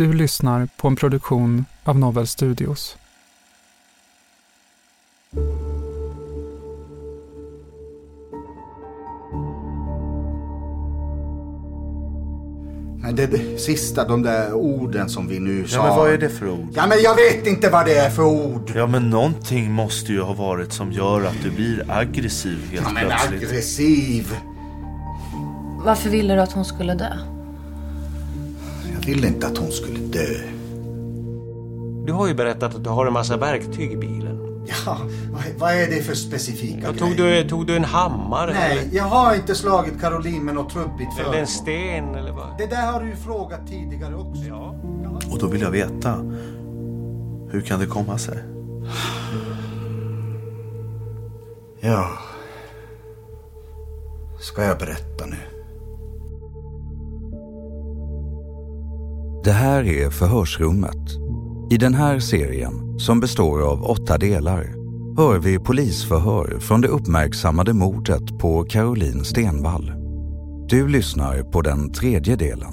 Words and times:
Du 0.00 0.12
lyssnar 0.12 0.68
på 0.76 0.88
en 0.88 0.96
produktion 0.96 1.64
av 1.84 1.98
Novel 1.98 2.26
Studios. 2.26 2.96
Men 13.02 13.16
det, 13.16 13.26
det 13.26 13.60
sista, 13.60 14.08
de 14.08 14.22
där 14.22 14.52
orden 14.52 15.08
som 15.08 15.28
vi 15.28 15.38
nu 15.38 15.68
sa. 15.68 15.76
Ja, 15.76 15.86
men 15.86 15.96
vad 15.96 16.10
är 16.10 16.18
det 16.18 16.28
för 16.28 16.48
ord? 16.50 16.68
Ja, 16.74 16.86
men 16.86 16.98
jag 17.02 17.14
vet 17.14 17.46
inte 17.46 17.70
vad 17.70 17.86
det 17.86 17.94
är 17.94 18.10
för 18.10 18.22
ord. 18.22 18.72
Ja, 18.74 18.86
men 18.86 19.10
någonting 19.10 19.72
måste 19.72 20.12
ju 20.12 20.20
ha 20.20 20.34
varit 20.34 20.72
som 20.72 20.92
gör 20.92 21.24
att 21.24 21.42
du 21.42 21.50
blir 21.50 21.90
aggressiv 21.90 22.58
helt 22.70 22.86
Ja, 22.86 22.92
men 22.92 23.06
plötsligt. 23.06 23.42
aggressiv. 23.42 24.36
Varför 25.84 26.10
ville 26.10 26.34
du 26.34 26.40
att 26.40 26.52
hon 26.52 26.64
skulle 26.64 26.94
dö? 26.94 27.39
Jag 29.00 29.06
ville 29.06 29.26
inte 29.26 29.46
att 29.46 29.58
hon 29.58 29.70
skulle 29.72 29.98
dö. 29.98 30.40
Du 32.06 32.12
har 32.12 32.28
ju 32.28 32.34
berättat 32.34 32.74
att 32.74 32.84
du 32.84 32.90
har 32.90 33.06
en 33.06 33.12
massa 33.12 33.36
verktyg 33.36 33.92
i 33.92 33.96
bilen. 33.96 34.66
Ja, 34.86 34.98
vad, 35.58 35.72
är 35.72 35.86
det 35.86 36.02
för 36.02 36.14
specifika 36.14 36.78
Ja, 36.82 36.90
grejer? 36.92 36.98
tog, 36.98 37.16
du, 37.16 37.48
tog 37.48 37.66
du 37.66 37.76
en 37.76 37.84
hammare? 37.84 38.52
Nej, 38.52 38.78
Eller, 38.78 38.96
jag 38.96 39.04
har 39.04 39.34
inte 39.34 39.54
slagit 39.54 40.00
Caroline 40.00 40.44
med 40.44 40.54
något 40.54 40.72
trubbigt 40.72 41.18
eller 41.20 41.38
en 41.38 41.46
sten 41.46 42.14
eller 42.14 42.32
vad? 42.32 42.58
Det 42.58 42.66
där 42.66 42.92
har 42.92 43.00
du 43.00 43.08
ju 43.08 43.16
frågat 43.16 43.66
tidigare 43.68 44.14
också. 44.14 44.42
Ja. 44.48 44.74
Och 45.32 45.38
då 45.38 45.46
vill 45.46 45.60
jag 45.60 45.70
veta. 45.70 46.14
Hur 47.50 47.60
kan 47.60 47.80
det 47.80 47.86
komma 47.86 48.18
sig? 48.18 48.38
Ja. 51.80 52.10
Ska 54.40 54.64
jag 54.64 54.78
berätta 54.78 55.26
nu? 55.26 55.36
Det 59.44 59.52
här 59.52 59.84
är 59.84 60.10
Förhörsrummet. 60.10 61.08
I 61.70 61.76
den 61.76 61.94
här 61.94 62.18
serien, 62.18 62.98
som 62.98 63.20
består 63.20 63.62
av 63.62 63.84
åtta 63.84 64.18
delar, 64.18 64.74
hör 65.16 65.38
vi 65.38 65.58
polisförhör 65.58 66.58
från 66.58 66.80
det 66.80 66.88
uppmärksammade 66.88 67.72
mordet 67.72 68.38
på 68.38 68.64
Caroline 68.64 69.24
Stenvall. 69.24 69.92
Du 70.68 70.88
lyssnar 70.88 71.42
på 71.42 71.62
den 71.62 71.92
tredje 71.92 72.36
delen. 72.36 72.72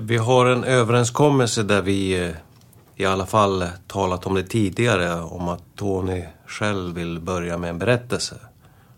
Vi 0.00 0.16
har 0.16 0.46
en 0.46 0.64
överenskommelse 0.64 1.62
där 1.62 1.82
vi 1.82 2.26
eh, 2.26 2.30
i 3.00 3.06
alla 3.06 3.26
fall 3.26 3.64
talat 3.86 4.26
om 4.26 4.34
det 4.34 4.42
tidigare 4.42 5.22
om 5.22 5.48
att 5.48 5.62
Tony 5.76 6.24
själv 6.46 6.94
vill 6.94 7.20
börja 7.20 7.58
med 7.58 7.70
en 7.70 7.78
berättelse. 7.78 8.34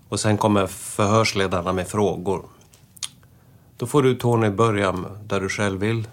Och 0.09 0.21
sen 0.21 0.39
kommer 0.39 0.67
förhörsledarna 0.67 1.73
med 1.73 1.89
frågor. 1.89 2.43
Då 3.77 3.87
får 3.87 4.03
du 4.03 4.15
Tony 4.15 4.51
börja 4.51 5.05
där 5.27 5.41
du 5.41 5.49
själv 5.49 5.81
vill. 5.81 6.09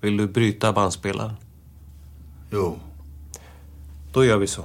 Vill 0.00 0.16
du 0.16 0.26
bryta 0.26 0.72
bandspelaren? 0.72 1.32
Jo. 2.50 2.76
Då 4.12 4.24
gör 4.24 4.38
vi 4.38 4.46
så. 4.46 4.64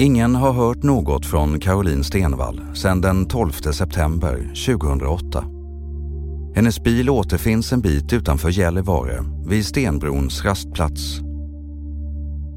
Ingen 0.00 0.34
har 0.34 0.52
hört 0.52 0.82
något 0.82 1.26
från 1.26 1.60
Caroline 1.60 2.04
Stenvall 2.04 2.60
sedan 2.74 3.00
den 3.00 3.28
12 3.28 3.50
september 3.52 4.52
2008. 4.66 5.59
Hennes 6.54 6.82
bil 6.82 7.10
återfinns 7.10 7.72
en 7.72 7.80
bit 7.80 8.12
utanför 8.12 8.50
Gällivare 8.50 9.24
vid 9.46 9.66
Stenbrons 9.66 10.44
rastplats. 10.44 11.20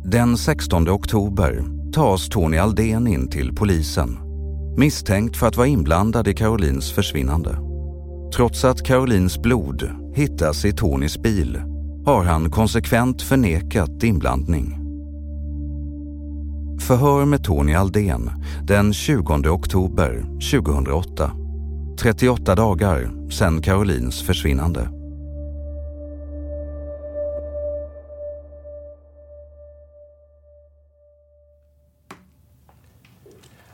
Den 0.05 0.37
16 0.37 0.89
oktober 0.89 1.65
tas 1.93 2.29
Tony 2.29 2.57
Aldén 2.57 3.07
in 3.07 3.29
till 3.29 3.55
polisen 3.55 4.23
misstänkt 4.77 5.37
för 5.37 5.47
att 5.47 5.57
vara 5.57 5.67
inblandad 5.67 6.27
i 6.27 6.33
Carolines 6.33 6.91
försvinnande. 6.91 7.57
Trots 8.35 8.65
att 8.65 8.85
Carolines 8.85 9.41
blod 9.41 9.89
hittas 10.15 10.65
i 10.65 10.71
Tonys 10.71 11.17
bil 11.17 11.61
har 12.05 12.23
han 12.23 12.51
konsekvent 12.51 13.21
förnekat 13.21 14.03
inblandning. 14.03 14.79
Förhör 16.79 17.25
med 17.25 17.43
Tony 17.43 17.73
Aldén 17.73 18.31
den 18.67 18.93
20 18.93 19.49
oktober 19.49 20.25
2008. 20.51 21.42
38 21.97 22.55
dagar 22.55 23.29
sedan 23.31 23.61
Carolines 23.61 24.21
försvinnande. 24.21 24.89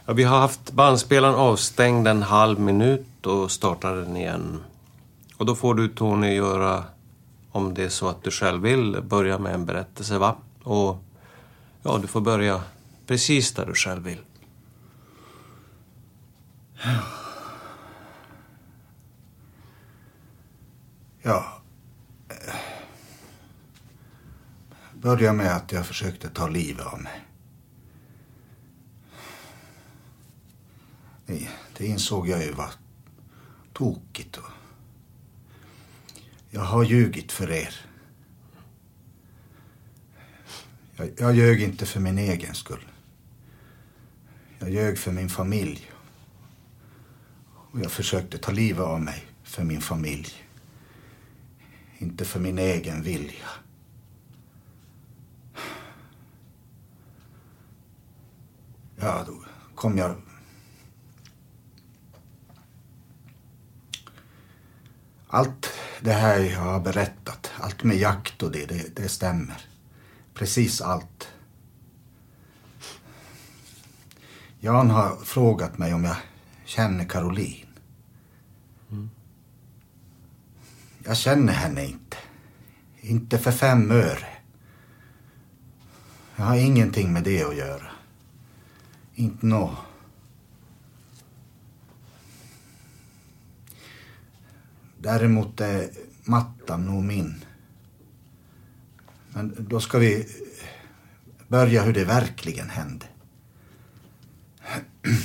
Ja, 0.06 0.14
vi 0.14 0.24
har 0.24 0.40
haft 0.40 0.72
bandspelaren 0.72 1.36
avstängd 1.36 2.08
en 2.08 2.24
halv 2.24 2.60
minut 2.60 3.26
och 3.26 3.52
startar 3.52 3.96
den 3.96 4.18
igen. 4.18 4.64
Och 5.38 5.46
då 5.46 5.56
får 5.56 5.76
du 5.76 5.88
Tony 5.88 6.34
göra, 6.34 6.84
om 7.52 7.74
det 7.74 7.84
är 7.84 7.90
så 7.90 8.08
att 8.08 8.24
du 8.24 8.32
själv 8.32 8.62
vill, 8.62 8.98
börja 9.04 9.38
med 9.38 9.54
en 9.54 9.66
berättelse 9.66 10.18
va? 10.18 10.36
Och 10.64 10.98
ja, 11.84 11.98
du 12.02 12.08
får 12.08 12.22
börja 12.22 12.62
precis 13.08 13.54
där 13.54 13.66
du 13.66 13.74
själv 13.74 14.04
vill. 14.04 14.20
Ja. 21.22 21.62
Börja 24.94 25.34
med 25.34 25.56
att 25.56 25.72
jag 25.72 25.86
försökte 25.86 26.30
ta 26.30 26.48
livet 26.48 26.86
av 26.86 27.02
mig. 27.02 27.26
Det, 31.26 31.50
det 31.78 31.86
insåg 31.86 32.28
jag 32.28 32.44
ju 32.44 32.52
var 32.52 32.70
tokigt. 33.74 34.38
Och 34.38 34.50
jag 36.50 36.62
har 36.62 36.84
ljugit 36.84 37.32
för 37.32 37.52
er. 37.52 37.76
Jag, 40.96 41.10
jag 41.18 41.36
ljög 41.36 41.62
inte 41.62 41.86
för 41.86 42.00
min 42.00 42.18
egen 42.18 42.56
skull. 42.56 42.88
Jag 44.60 44.70
ljög 44.70 44.98
för 44.98 45.12
min 45.12 45.30
familj. 45.30 45.92
Och 47.72 47.80
jag 47.80 47.92
försökte 47.92 48.38
ta 48.38 48.52
livet 48.52 48.86
av 48.86 49.02
mig 49.02 49.26
för 49.44 49.64
min 49.64 49.82
familj. 49.82 50.49
Inte 52.02 52.26
för 52.26 52.40
min 52.40 52.60
egen 52.60 53.02
vilja. 53.04 53.48
Ja, 58.96 59.24
då 59.28 59.44
kom 59.76 59.98
jag... 59.98 60.16
Allt 65.28 65.70
det 66.02 66.14
här 66.14 66.40
jag 66.40 66.60
har 66.60 66.80
berättat, 66.80 67.52
allt 67.60 67.84
med 67.84 67.98
jakt 67.98 68.44
och 68.44 68.52
det, 68.52 68.66
det, 68.66 68.96
det 68.96 69.10
stämmer. 69.10 69.62
Precis 70.34 70.82
allt. 70.82 71.30
Jan 74.60 74.90
har 74.90 75.16
frågat 75.16 75.78
mig 75.78 75.94
om 75.94 76.04
jag 76.04 76.16
känner 76.66 77.06
Caroline. 77.06 77.68
Mm. 78.92 79.10
Jag 81.10 81.18
känner 81.18 81.54
henne 81.54 81.86
inte. 81.86 82.18
Inte 83.02 83.38
för 83.38 83.52
fem 83.52 83.92
öre. 83.92 84.28
Jag 86.36 86.46
har 86.46 86.56
ingenting 86.56 87.14
med 87.14 87.24
det 87.24 87.44
att 87.44 87.56
göra. 87.56 87.92
Inte 89.16 89.46
nå. 89.46 89.78
Däremot 94.98 95.62
är 95.62 95.90
mattan 96.24 96.86
nog 96.86 97.04
min. 97.04 97.46
Men 99.30 99.56
då 99.70 99.80
ska 99.80 99.98
vi 99.98 100.28
börja 101.48 101.84
hur 101.84 101.94
det 101.94 102.06
verkligen 102.06 102.70
hände. 102.70 103.06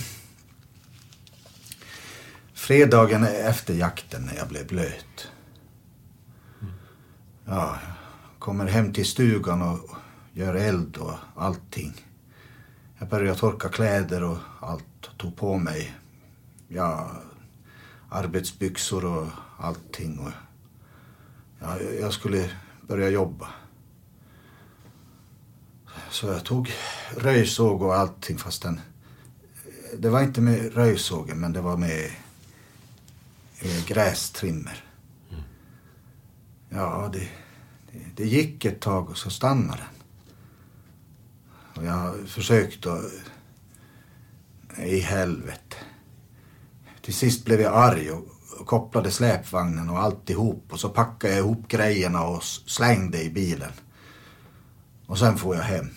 Fredagen 2.55 3.25
efter 3.25 3.75
jakten 3.75 4.23
när 4.23 4.35
jag 4.35 4.49
blev 4.49 4.67
blöt. 4.67 5.34
Ja, 7.56 7.79
kommer 8.39 8.67
hem 8.67 8.93
till 8.93 9.06
stugan 9.06 9.62
och 9.62 9.91
gör 10.33 10.55
eld 10.55 10.97
och 10.97 11.15
allting. 11.37 12.06
Jag 12.99 13.09
började 13.09 13.39
torka 13.39 13.69
kläder 13.69 14.23
och 14.23 14.39
allt 14.61 15.06
och 15.06 15.19
tog 15.19 15.37
på 15.37 15.59
mig 15.59 15.95
ja, 16.69 17.11
arbetsbyxor 18.09 19.05
och 19.05 19.27
allting. 19.59 20.19
Och, 20.19 20.31
ja, 21.61 21.81
jag 22.01 22.12
skulle 22.12 22.51
börja 22.81 23.09
jobba. 23.09 23.49
Så 26.11 26.27
jag 26.27 26.45
tog 26.45 26.73
röjsåg 27.17 27.83
och 27.83 27.95
allting 27.95 28.39
fast 28.39 28.62
den... 28.62 28.81
Det 29.99 30.09
var 30.09 30.23
inte 30.23 30.41
med 30.41 30.75
röjsågen 30.75 31.41
men 31.41 31.53
det 31.53 31.61
var 31.61 31.77
med 31.77 32.11
eh, 33.59 33.87
grästrimmer. 33.87 34.85
Ja, 36.69 37.11
det, 37.12 37.29
det, 38.14 38.25
gick 38.25 38.64
ett 38.64 38.81
tag 38.81 39.11
och 39.11 39.19
så 39.19 39.31
stannade 39.31 39.79
den. 39.79 39.88
Och 41.75 41.85
jag 41.85 42.29
försökte 42.29 42.91
och... 42.91 43.00
I 44.79 44.99
helvete. 44.99 45.76
Till 47.02 47.14
sist 47.14 47.44
blev 47.44 47.61
jag 47.61 47.75
arg 47.75 48.11
och, 48.11 48.29
kopplade 48.67 49.11
släpvagnen 49.11 49.91
och 49.91 49.99
alltihop 49.99 50.64
och 50.70 50.81
så 50.81 50.88
packade 50.88 51.32
jag 51.32 51.41
ihop 51.41 51.69
grejerna 51.69 52.25
och 52.25 52.44
slängde 52.44 53.23
i 53.23 53.31
bilen. 53.31 53.73
Och 55.06 55.19
sen 55.19 55.38
får 55.38 55.56
jag 55.56 55.62
hem. 55.62 55.91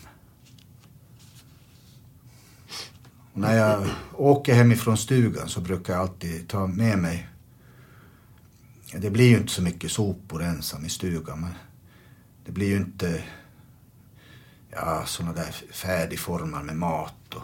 Och 3.33 3.39
när 3.39 3.57
jag 3.57 3.87
åker 4.13 4.53
hemifrån 4.53 4.97
stugan 4.97 5.49
så 5.49 5.61
brukar 5.61 5.93
jag 5.93 6.01
alltid 6.01 6.49
ta 6.49 6.67
med 6.67 6.99
mig 6.99 7.27
det 8.91 9.09
blir 9.09 9.29
ju 9.29 9.37
inte 9.37 9.51
så 9.51 9.61
mycket 9.61 9.91
sopor 9.91 10.43
ensam 10.43 10.85
i 10.85 10.89
stugan 10.89 11.41
men 11.41 11.53
det 12.47 12.53
blir 12.53 12.67
ju 12.67 12.77
inte 12.77 13.23
ja, 14.69 15.05
såna 15.05 15.33
där 15.33 15.51
färdigformar 15.71 16.63
med 16.63 16.75
mat 16.77 17.33
och 17.35 17.43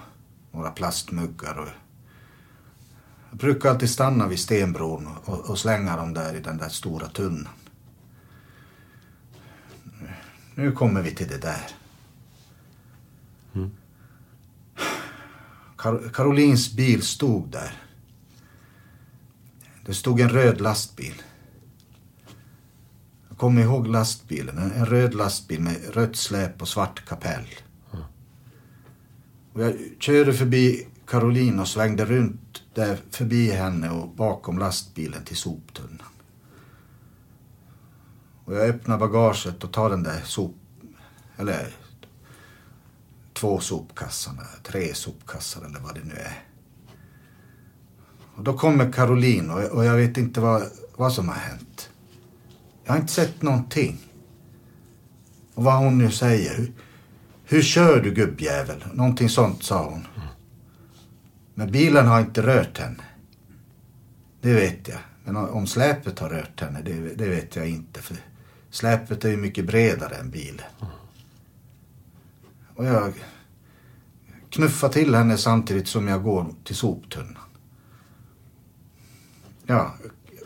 några 0.51 0.71
plastmuggar. 0.71 1.55
Och 1.59 1.67
jag 3.29 3.39
brukar 3.39 3.69
alltid 3.69 3.89
stanna 3.89 4.27
vid 4.27 4.39
stenbron 4.39 5.07
och, 5.25 5.49
och 5.49 5.59
slänga 5.59 5.97
dem 5.97 6.13
där 6.13 6.33
i 6.35 6.39
den 6.39 6.57
där 6.57 6.69
stora 6.69 7.07
tunnan. 7.07 7.53
Nu 10.55 10.71
kommer 10.71 11.01
vi 11.01 11.15
till 11.15 11.27
det 11.27 11.37
där. 11.37 11.67
Kar- 15.77 16.09
Karolins 16.13 16.73
bil 16.73 17.01
stod 17.01 17.49
där. 17.49 17.81
Det 19.85 19.93
stod 19.93 20.19
en 20.19 20.29
röd 20.29 20.61
lastbil. 20.61 21.21
Jag 23.43 23.49
kommer 23.49 23.61
ihåg 23.61 23.87
lastbilen. 23.87 24.57
En, 24.57 24.71
en 24.71 24.85
röd 24.85 25.13
lastbil 25.13 25.61
med 25.61 25.95
rött 25.95 26.15
släp 26.15 26.61
och 26.61 26.67
svart 26.67 27.05
kapell. 27.05 27.47
Och 29.53 29.63
jag 29.63 29.75
körde 29.99 30.33
förbi 30.33 30.87
Caroline 31.07 31.59
och 31.59 31.67
svängde 31.67 32.05
runt 32.05 32.63
där 32.73 32.99
förbi 33.11 33.51
henne 33.51 33.89
och 33.89 34.09
bakom 34.09 34.59
lastbilen 34.59 35.25
till 35.25 35.37
soptunnan. 35.37 36.07
Och 38.45 38.55
jag 38.55 38.69
öppnar 38.69 38.97
bagaget 38.97 39.63
och 39.63 39.71
tar 39.71 39.89
den 39.89 40.03
där 40.03 40.21
sop... 40.23 40.55
Eller 41.37 41.67
två 43.33 43.59
sopkassarna, 43.59 44.43
tre 44.63 44.93
sopkassar 44.93 45.65
eller 45.65 45.79
vad 45.79 45.95
det 45.95 46.03
nu 46.03 46.15
är. 46.15 46.43
Och 48.35 48.43
då 48.43 48.53
kommer 48.53 48.91
Caroline 48.91 49.49
och, 49.49 49.63
och 49.63 49.85
jag 49.85 49.95
vet 49.95 50.17
inte 50.17 50.41
vad, 50.41 50.63
vad 50.95 51.13
som 51.13 51.27
har 51.27 51.35
hänt. 51.35 51.89
Jag 52.85 52.93
har 52.93 52.99
inte 52.99 53.13
sett 53.13 53.41
någonting. 53.41 53.97
Och 55.53 55.63
vad 55.63 55.77
hon 55.77 55.97
nu 55.97 56.11
säger. 56.11 56.55
Hur, 56.57 56.71
hur 57.43 57.61
kör 57.61 58.01
du 58.01 58.11
gubbjävel? 58.13 58.83
Någonting 58.93 59.29
sånt 59.29 59.63
sa 59.63 59.89
hon. 59.89 60.07
Men 61.53 61.71
bilen 61.71 62.07
har 62.07 62.19
inte 62.19 62.41
rört 62.41 62.77
henne. 62.77 63.03
Det 64.41 64.53
vet 64.53 64.87
jag. 64.87 64.99
Men 65.23 65.35
om- 65.35 65.67
släpet 65.67 66.19
har 66.19 66.29
rört 66.29 66.61
henne, 66.61 66.81
det, 66.81 66.93
det 67.15 67.29
vet 67.29 67.55
jag 67.55 67.69
inte. 67.69 68.01
För 68.01 68.17
släpet 68.69 69.25
är 69.25 69.29
ju 69.29 69.37
mycket 69.37 69.65
bredare 69.65 70.15
än 70.15 70.29
bilen. 70.29 70.65
Och 72.75 72.85
jag 72.85 73.13
knuffar 74.49 74.89
till 74.89 75.15
henne 75.15 75.37
samtidigt 75.37 75.87
som 75.87 76.07
jag 76.07 76.23
går 76.23 76.45
till 76.63 76.75
soptunnan. 76.75 77.37
Ja, 79.65 79.93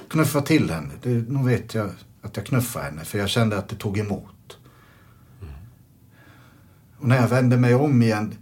knuffa 0.10 0.42
till 0.42 0.70
henne. 0.72 0.90
Det, 1.02 1.10
nu 1.10 1.44
vet 1.44 1.74
jag 1.74 1.90
att 2.28 2.38
jag 2.38 2.46
knuffade 2.46 2.86
henne 2.86 3.06
för 3.06 3.18
jag 3.18 3.30
kände 3.30 3.58
att 3.58 3.70
det 3.70 3.76
tog 3.76 3.98
emot. 3.98 4.58
Och 6.98 7.08
när 7.08 7.16
jag 7.16 7.28
vände 7.28 7.58
mig 7.58 7.76
om 7.76 8.02
igen 8.02 8.36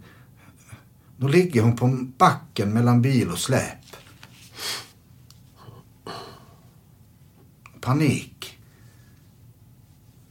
då 1.17 1.27
ligger 1.27 1.61
hon 1.61 1.75
på 1.75 1.87
backen 2.17 2.73
mellan 2.73 3.01
bil 3.01 3.31
och 3.31 3.39
släp. 3.39 3.77
Panik. 7.81 8.59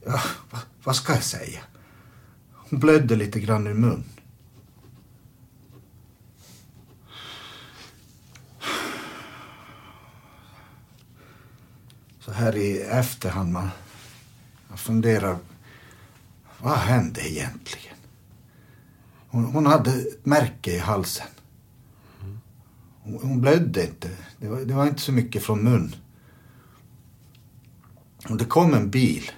Ja, 0.05 0.21
vad, 0.49 0.61
vad 0.83 0.95
ska 0.95 1.13
jag 1.13 1.23
säga? 1.23 1.59
Hon 2.53 2.79
blödde 2.79 3.15
lite 3.15 3.39
grann 3.39 3.67
ur 3.67 3.73
munnen. 3.73 4.03
Så 12.19 12.31
här 12.45 12.55
i 12.55 12.81
efterhand 12.81 13.51
man, 13.51 13.69
man 14.67 14.77
funderar, 14.77 15.37
vad 16.61 16.77
hände 16.77 17.29
egentligen? 17.29 17.95
Hon, 19.27 19.45
hon 19.45 19.65
hade 19.65 19.91
ett 19.91 20.25
märke 20.25 20.71
i 20.71 20.79
halsen. 20.79 21.27
Hon, 23.03 23.19
hon 23.21 23.41
blödde 23.41 23.85
inte. 23.85 24.09
Det 24.39 24.47
var, 24.47 24.59
det 24.59 24.73
var 24.73 24.87
inte 24.87 25.01
så 25.01 25.11
mycket 25.11 25.43
från 25.43 25.63
mun. 25.63 25.95
Och 28.29 28.37
det 28.37 28.45
kom 28.45 28.73
en 28.73 28.89
bil. 28.89 29.31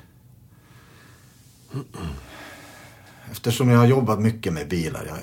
Eftersom 3.31 3.69
jag 3.69 3.79
har 3.79 3.85
jobbat 3.85 4.19
mycket 4.19 4.53
med 4.53 4.67
bilar. 4.67 5.05
Jag, 5.05 5.17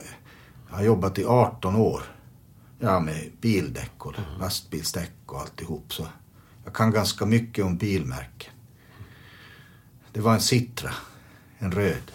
jag 0.68 0.76
har 0.76 0.84
jobbat 0.84 1.18
i 1.18 1.24
18 1.24 1.76
år. 1.76 2.02
Ja, 2.78 3.00
med 3.00 3.30
bildäck 3.40 4.06
och 4.06 4.14
lastbilsdäck 4.40 5.12
och 5.26 5.40
alltihop. 5.40 5.92
Så 5.92 6.06
jag 6.64 6.74
kan 6.74 6.90
ganska 6.90 7.26
mycket 7.26 7.64
om 7.64 7.76
bilmärken. 7.76 8.52
Det 10.12 10.20
var 10.20 10.34
en 10.34 10.40
Citra. 10.40 10.90
En 11.58 11.72
röd. 11.72 12.12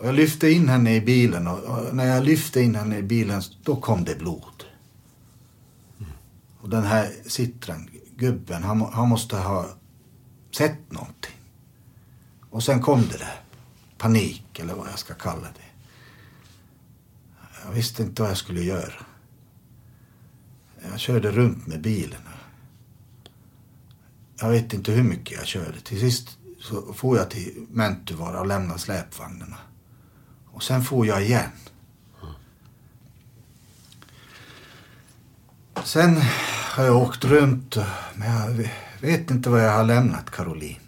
Och 0.00 0.06
jag 0.06 0.14
lyfte 0.14 0.50
in 0.50 0.68
henne 0.68 0.94
i 0.94 1.00
bilen 1.00 1.46
och, 1.46 1.58
och 1.58 1.94
när 1.94 2.06
jag 2.06 2.24
lyfte 2.24 2.60
in 2.60 2.74
henne 2.74 2.98
i 2.98 3.02
bilen 3.02 3.42
då 3.62 3.76
kom 3.76 4.04
det 4.04 4.18
blod. 4.18 4.64
Och 6.60 6.68
den 6.68 6.84
här 6.84 7.12
Citran, 7.26 7.90
gubben, 8.16 8.62
han, 8.62 8.80
han 8.80 9.08
måste 9.08 9.36
ha 9.36 9.66
sett 10.50 10.92
någonting. 10.92 11.36
Och 12.50 12.62
sen 12.62 12.82
kom 12.82 13.02
det 13.02 13.18
där. 13.18 13.40
Panik 13.98 14.58
eller 14.58 14.74
vad 14.74 14.88
jag 14.88 14.98
ska 14.98 15.14
kalla 15.14 15.42
det. 15.42 15.70
Jag 17.64 17.72
visste 17.72 18.02
inte 18.02 18.22
vad 18.22 18.30
jag 18.30 18.38
skulle 18.38 18.62
göra. 18.62 19.06
Jag 20.90 21.00
körde 21.00 21.30
runt 21.30 21.66
med 21.66 21.80
bilen. 21.80 22.20
Jag 24.40 24.50
vet 24.50 24.72
inte 24.72 24.92
hur 24.92 25.02
mycket 25.02 25.38
jag 25.38 25.46
körde. 25.46 25.80
Till 25.80 26.00
sist 26.00 26.38
så 26.60 26.92
får 26.92 27.16
jag 27.16 27.30
till 27.30 27.66
Mäntuvaara 27.70 28.40
och 28.40 28.46
lämnade 28.46 28.80
släpvagnarna. 28.80 29.58
Och 30.46 30.62
sen 30.62 30.82
får 30.82 31.06
jag 31.06 31.22
igen. 31.22 31.50
Sen 35.84 36.16
har 36.74 36.84
jag 36.84 36.96
åkt 36.96 37.24
runt, 37.24 37.76
men 38.14 38.32
jag 38.32 38.68
vet 39.00 39.30
inte 39.30 39.50
var 39.50 39.58
jag 39.58 39.72
har 39.72 39.84
lämnat 39.84 40.30
Caroline. 40.30 40.80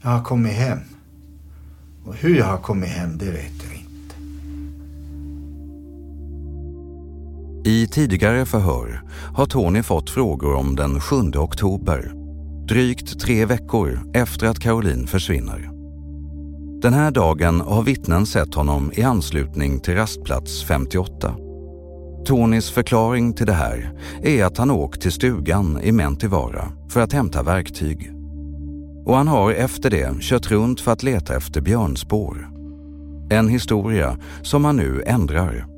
Jag 0.00 0.10
har 0.10 0.24
kommit 0.24 0.52
hem. 0.52 0.80
Och 2.04 2.14
hur 2.14 2.38
jag 2.38 2.46
har 2.46 2.58
kommit 2.58 2.88
hem, 2.90 3.18
det 3.18 3.30
vet 3.30 3.62
jag 3.62 3.67
I 7.68 7.86
tidigare 7.86 8.46
förhör 8.46 9.02
har 9.34 9.46
Tony 9.46 9.82
fått 9.82 10.10
frågor 10.10 10.54
om 10.54 10.76
den 10.76 11.00
7 11.00 11.16
oktober, 11.16 12.12
drygt 12.68 13.20
tre 13.20 13.44
veckor 13.44 14.00
efter 14.14 14.46
att 14.46 14.58
Caroline 14.58 15.06
försvinner. 15.06 15.70
Den 16.82 16.92
här 16.92 17.10
dagen 17.10 17.60
har 17.60 17.82
vittnen 17.82 18.26
sett 18.26 18.54
honom 18.54 18.92
i 18.94 19.02
anslutning 19.02 19.80
till 19.80 19.94
rastplats 19.94 20.64
58. 20.64 21.34
Tonys 22.26 22.70
förklaring 22.70 23.32
till 23.32 23.46
det 23.46 23.52
här 23.52 23.92
är 24.22 24.44
att 24.44 24.58
han 24.58 24.70
åkt 24.70 25.00
till 25.00 25.12
stugan 25.12 25.80
i 25.82 25.92
Mentivara 25.92 26.72
för 26.90 27.00
att 27.00 27.12
hämta 27.12 27.42
verktyg. 27.42 28.12
Och 29.06 29.16
han 29.16 29.28
har 29.28 29.52
efter 29.52 29.90
det 29.90 30.20
kört 30.20 30.50
runt 30.50 30.80
för 30.80 30.92
att 30.92 31.02
leta 31.02 31.36
efter 31.36 31.60
björnspår. 31.60 32.48
En 33.30 33.48
historia 33.48 34.18
som 34.42 34.64
han 34.64 34.76
nu 34.76 35.02
ändrar. 35.06 35.77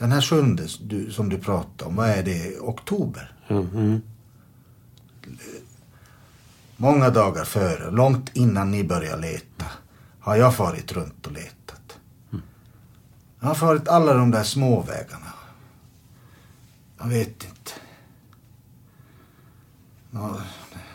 Den 0.00 0.12
här 0.12 0.20
sjunde 0.20 0.66
du, 0.80 1.12
som 1.12 1.28
du 1.28 1.38
pratade 1.38 1.84
om, 1.84 1.96
vad 1.96 2.08
är 2.08 2.22
det? 2.22 2.58
Oktober? 2.58 3.32
Många 6.76 7.10
dagar 7.10 7.44
före, 7.44 7.90
långt 7.90 8.30
innan 8.36 8.70
ni 8.70 8.84
började 8.84 9.22
leta, 9.22 9.64
har 10.20 10.36
jag 10.36 10.56
farit 10.56 10.92
runt 10.92 11.26
och 11.26 11.32
letat. 11.32 11.98
Jag 13.40 13.48
har 13.48 13.54
farit 13.54 13.88
alla 13.88 14.14
de 14.14 14.30
där 14.30 14.42
små 14.42 14.80
vägarna. 14.80 15.32
Jag 16.98 17.06
vet 17.06 17.44
inte. 17.44 17.72
Ja, 20.10 20.40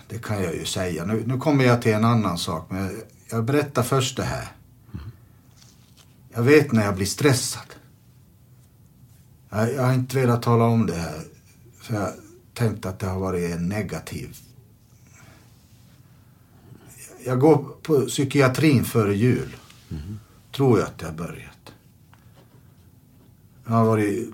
det 0.07 0.19
kan 0.19 0.43
jag 0.43 0.55
ju 0.55 0.65
säga. 0.65 1.05
Nu, 1.05 1.23
nu 1.27 1.37
kommer 1.37 1.65
jag 1.65 1.81
till 1.81 1.93
en 1.93 2.05
annan 2.05 2.37
sak, 2.37 2.65
men 2.69 2.83
jag, 2.83 2.93
jag 3.29 3.45
berättar 3.45 3.83
först 3.83 4.17
det 4.17 4.23
här. 4.23 4.47
Jag 6.33 6.43
vet 6.43 6.71
när 6.71 6.85
jag 6.85 6.95
blir 6.95 7.05
stressad. 7.05 7.74
Jag, 9.55 9.73
jag 9.73 9.83
har 9.83 9.93
inte 9.93 10.15
velat 10.19 10.41
tala 10.41 10.63
om 10.65 10.85
det 10.85 10.95
här. 10.95 11.21
För 11.81 11.95
jag 11.95 12.11
tänkte 12.53 12.89
att 12.89 12.99
det 12.99 13.07
har 13.07 13.19
varit 13.19 13.51
en 13.51 13.69
negativ... 13.69 14.37
Jag 17.25 17.39
går 17.39 17.57
på 17.81 18.01
psykiatrin 18.01 18.85
före 18.85 19.15
jul. 19.15 19.55
Tror 20.55 20.79
jag 20.79 20.87
att 20.87 21.01
jag 21.01 21.07
har 21.07 21.15
börjat. 21.15 21.73
Jag 23.65 23.71
har 23.71 23.85
varit 23.85 24.29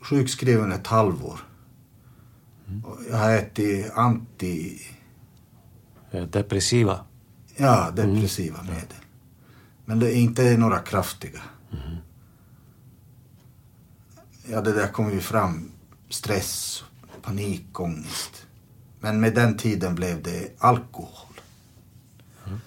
sjukskriven 0.00 0.72
ett 0.72 0.86
halvår. 0.86 1.40
Och 2.84 2.98
Jag 3.10 3.16
har 3.16 3.30
ätit 3.30 3.90
anti... 3.94 4.82
Eh, 6.10 6.24
Depressiva. 6.24 7.00
Ja, 7.56 7.90
depressiva 7.90 8.62
medel. 8.62 9.04
Men 9.84 9.98
det 9.98 10.16
är 10.16 10.16
inte 10.16 10.56
några 10.56 10.78
kraftiga. 10.78 11.40
Ja, 14.46 14.60
det 14.60 14.72
där 14.72 14.88
kom 14.88 15.12
ju 15.12 15.20
fram. 15.20 15.70
Stress, 16.08 16.84
panik, 17.22 17.80
ångest. 17.80 18.46
Men 19.00 19.20
med 19.20 19.34
den 19.34 19.56
tiden 19.56 19.94
blev 19.94 20.22
det 20.22 20.50
alkohol. 20.58 21.40
Mm. 22.46 22.58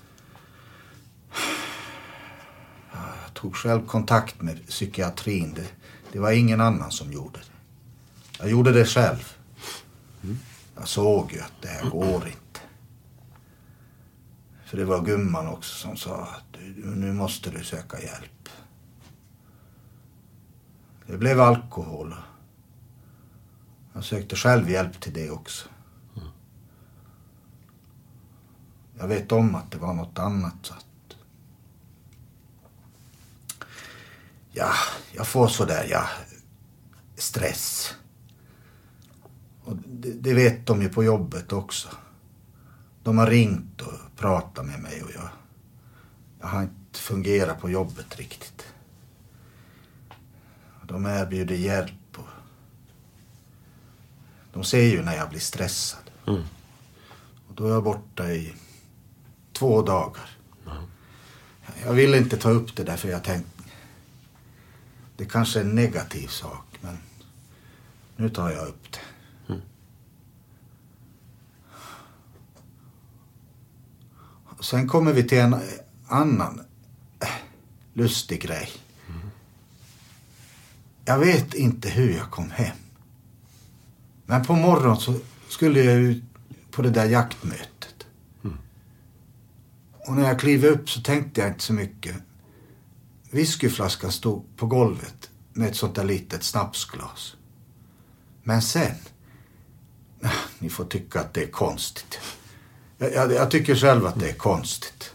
Jag 3.23 3.33
tog 3.33 3.55
själv 3.55 3.85
kontakt 3.85 4.41
med 4.41 4.67
psykiatrin. 4.67 5.53
Det, 5.53 5.67
det 6.11 6.19
var 6.19 6.31
ingen 6.31 6.61
annan 6.61 6.91
som 6.91 7.11
gjorde 7.11 7.39
det. 7.39 7.45
Jag 8.39 8.49
gjorde 8.49 8.71
det 8.71 8.85
själv. 8.85 9.33
Jag 10.75 10.87
såg 10.87 11.33
ju 11.33 11.39
att 11.39 11.61
det 11.61 11.67
här 11.67 11.89
går 11.89 12.27
inte. 12.27 12.59
För 14.65 14.77
det 14.77 14.85
var 14.85 15.05
gumman 15.05 15.47
också 15.47 15.75
som 15.75 15.97
sa 15.97 16.21
att 16.21 16.59
nu 16.75 17.13
måste 17.13 17.49
du 17.49 17.63
söka 17.63 18.01
hjälp. 18.01 18.49
Det 21.07 21.17
blev 21.17 21.41
alkohol. 21.41 22.15
Jag 23.93 24.03
sökte 24.03 24.35
själv 24.35 24.69
hjälp 24.69 25.01
till 25.01 25.13
det 25.13 25.29
också. 25.29 25.69
Jag 28.97 29.07
vet 29.07 29.31
om 29.31 29.55
att 29.55 29.71
det 29.71 29.77
var 29.77 29.93
något 29.93 30.19
annat. 30.19 30.55
Så 30.61 30.73
att... 30.73 31.17
Ja, 34.51 34.71
jag 35.11 35.27
får 35.27 35.47
sådär, 35.47 35.87
ja, 35.89 36.03
stress. 37.15 37.95
Och 39.63 39.75
det, 39.75 40.11
det 40.11 40.33
vet 40.33 40.65
de 40.65 40.81
ju 40.81 40.89
på 40.89 41.03
jobbet 41.03 41.53
också. 41.53 41.89
De 43.03 43.17
har 43.17 43.27
ringt 43.27 43.81
och 43.81 43.93
pratat 44.15 44.65
med 44.65 44.79
mig 44.79 45.03
och 45.03 45.11
jag, 45.15 45.29
jag 46.39 46.47
har 46.47 46.61
inte 46.61 46.99
fungerat 46.99 47.61
på 47.61 47.69
jobbet 47.69 48.15
riktigt. 48.15 48.56
De 50.87 51.05
erbjuder 51.05 51.55
hjälp 51.55 52.17
och 52.17 52.27
de 54.53 54.63
ser 54.63 54.83
ju 54.83 55.01
när 55.01 55.15
jag 55.15 55.29
blir 55.29 55.39
stressad. 55.39 56.11
Och 57.47 57.55
då 57.55 57.67
är 57.67 57.71
jag 57.71 57.83
borta 57.83 58.31
i 58.31 58.53
två 59.53 59.81
dagar. 59.81 60.29
Jag 61.85 61.93
vill 61.93 62.13
inte 62.13 62.37
ta 62.37 62.49
upp 62.49 62.75
det 62.75 62.83
där 62.83 62.97
för 62.97 63.09
jag 63.09 63.23
tänkte 63.23 63.57
det 65.17 65.25
kanske 65.25 65.59
är 65.59 65.63
en 65.63 65.75
negativ 65.75 66.27
sak 66.27 66.65
men 66.81 66.97
nu 68.15 68.29
tar 68.29 68.49
jag 68.49 68.67
upp 68.67 68.91
det. 68.91 68.99
Sen 74.59 74.87
kommer 74.87 75.13
vi 75.13 75.23
till 75.23 75.37
en 75.37 75.55
annan 76.07 76.61
eh, 77.19 77.27
lustig 77.93 78.41
grej. 78.41 78.69
Jag 81.07 81.17
vet 81.19 81.53
inte 81.53 81.89
hur 81.89 82.11
jag 82.17 82.31
kom 82.31 82.49
hem. 82.51 82.77
Men 84.25 84.45
på 84.45 84.53
morgonen 84.55 84.97
så 84.97 85.19
skulle 85.49 85.83
jag 85.83 85.95
ut 85.95 86.23
på 86.71 86.81
det 86.81 86.89
där 86.89 87.05
jaktmötet. 87.05 88.05
Och 90.07 90.13
när 90.13 90.27
jag 90.27 90.39
klev 90.39 90.65
upp 90.65 90.89
så 90.89 91.01
tänkte 91.01 91.41
jag 91.41 91.49
inte 91.49 91.63
så 91.63 91.73
mycket. 91.73 92.15
Whiskyflaskan 93.31 94.11
stod 94.11 94.57
på 94.57 94.65
golvet 94.65 95.29
med 95.53 95.67
ett 95.67 95.75
sånt 95.75 95.95
där 95.95 96.03
litet 96.03 96.43
snapsglas. 96.43 97.35
Men 98.43 98.61
sen... 98.61 98.95
Ah, 100.23 100.29
Ni 100.59 100.69
får 100.69 100.85
tycka 100.85 101.19
att 101.19 101.33
det 101.33 101.43
är 101.43 101.51
konstigt. 101.51 102.19
Jag, 102.97 103.13
jag, 103.13 103.31
jag 103.31 103.51
tycker 103.51 103.75
själv 103.75 104.05
att 104.05 104.19
det 104.19 104.29
är 104.29 104.33
konstigt. 104.33 105.13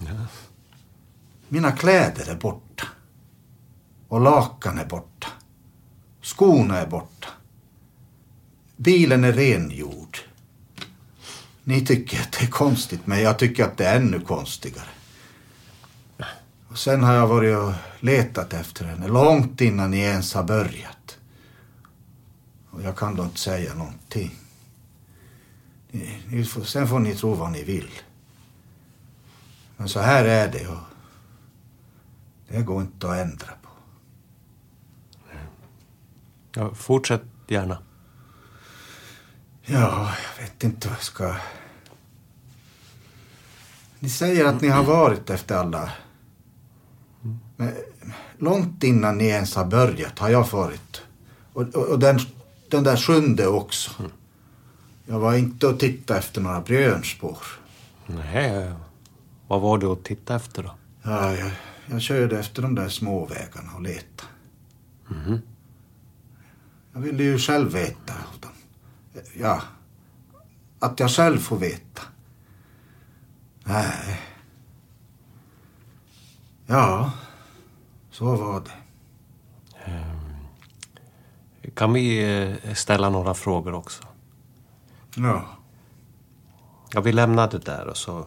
Mina 1.48 1.72
kläder 1.72 2.30
är 2.30 2.36
borta. 2.36 2.84
Och 4.08 4.20
lakan 4.20 4.78
är 4.78 4.86
borta. 4.86 5.28
Skorna 6.36 6.78
är 6.78 6.86
borta. 6.86 7.28
Bilen 8.76 9.24
är 9.24 9.32
rengjord. 9.32 10.18
Ni 11.64 11.86
tycker 11.86 12.20
att 12.20 12.32
det 12.32 12.44
är 12.44 12.50
konstigt, 12.50 13.00
men 13.04 13.22
jag 13.22 13.38
tycker 13.38 13.64
att 13.64 13.76
det 13.76 13.86
är 13.86 13.96
ännu 13.96 14.20
konstigare. 14.20 14.88
Och 16.68 16.78
sen 16.78 17.02
har 17.02 17.14
jag 17.14 17.26
varit 17.26 17.56
och 17.56 17.72
letat 18.00 18.52
efter 18.52 18.84
henne 18.84 19.08
långt 19.08 19.60
innan 19.60 19.90
ni 19.90 19.98
ens 19.98 20.34
har 20.34 20.44
börjat. 20.44 21.18
Och 22.70 22.82
jag 22.82 22.96
kan 22.96 23.16
då 23.16 23.24
inte 23.24 23.40
säga 23.40 23.74
någonting. 23.74 24.34
Ni, 25.90 26.22
ni 26.28 26.44
får, 26.44 26.62
sen 26.62 26.88
får 26.88 26.98
ni 26.98 27.14
tro 27.14 27.34
vad 27.34 27.52
ni 27.52 27.62
vill. 27.62 27.90
Men 29.76 29.88
så 29.88 30.00
här 30.00 30.24
är 30.24 30.48
det 30.52 30.68
och 30.68 30.84
det 32.48 32.62
går 32.62 32.82
inte 32.82 33.10
att 33.10 33.16
ändra 33.16 33.52
på. 33.61 33.61
Ja, 36.54 36.74
fortsätt 36.74 37.22
gärna. 37.48 37.78
Ja, 39.62 40.12
jag 40.38 40.44
vet 40.44 40.64
inte 40.64 40.88
vad 40.88 40.96
jag 40.96 41.04
ska... 41.04 41.34
Ni 43.98 44.08
säger 44.08 44.44
att 44.44 44.60
ni 44.60 44.68
har 44.68 44.84
varit 44.84 45.30
efter 45.30 45.56
alla... 45.56 45.90
Men 47.56 47.74
långt 48.38 48.84
innan 48.84 49.18
ni 49.18 49.24
ens 49.24 49.54
har 49.54 49.64
börjat 49.64 50.18
har 50.18 50.28
jag 50.28 50.50
varit. 50.50 51.02
Och, 51.52 51.62
och, 51.62 51.88
och 51.88 51.98
den, 51.98 52.18
den 52.70 52.84
där 52.84 52.96
sjunde 52.96 53.46
också. 53.46 53.90
Jag 55.06 55.18
var 55.18 55.34
inte 55.34 55.66
och 55.66 55.80
tittade 55.80 56.18
efter 56.18 56.40
några 56.40 56.60
björnspår. 56.60 57.38
Nej, 58.06 58.72
vad 59.46 59.60
var 59.60 59.78
det 59.78 59.86
att 59.86 60.04
titta 60.04 60.36
efter 60.36 60.62
då? 60.62 60.74
Ja, 61.02 61.34
jag, 61.36 61.50
jag 61.86 62.02
körde 62.02 62.38
efter 62.38 62.62
de 62.62 62.74
där 62.74 62.88
små 62.88 63.26
vägarna 63.26 63.72
och 63.74 63.82
letade. 63.82 64.28
Jag 66.92 67.00
ville 67.00 67.22
ju 67.22 67.38
själv 67.38 67.72
veta. 67.72 68.14
Ja, 69.34 69.62
att 70.78 71.00
jag 71.00 71.10
själv 71.10 71.38
får 71.38 71.56
veta. 71.56 72.02
Nej. 73.64 74.20
Ja, 76.66 77.12
så 78.10 78.36
var 78.36 78.60
det. 78.60 78.70
Kan 81.74 81.92
vi 81.92 82.34
eh, 82.64 82.74
ställa 82.74 83.10
några 83.10 83.34
frågor 83.34 83.74
också? 83.74 84.02
Ja, 85.16 85.46
Ja, 86.94 87.00
vi 87.00 87.12
lämnar 87.12 87.50
det 87.50 87.58
där 87.58 87.86
och 87.86 87.96
så 87.96 88.26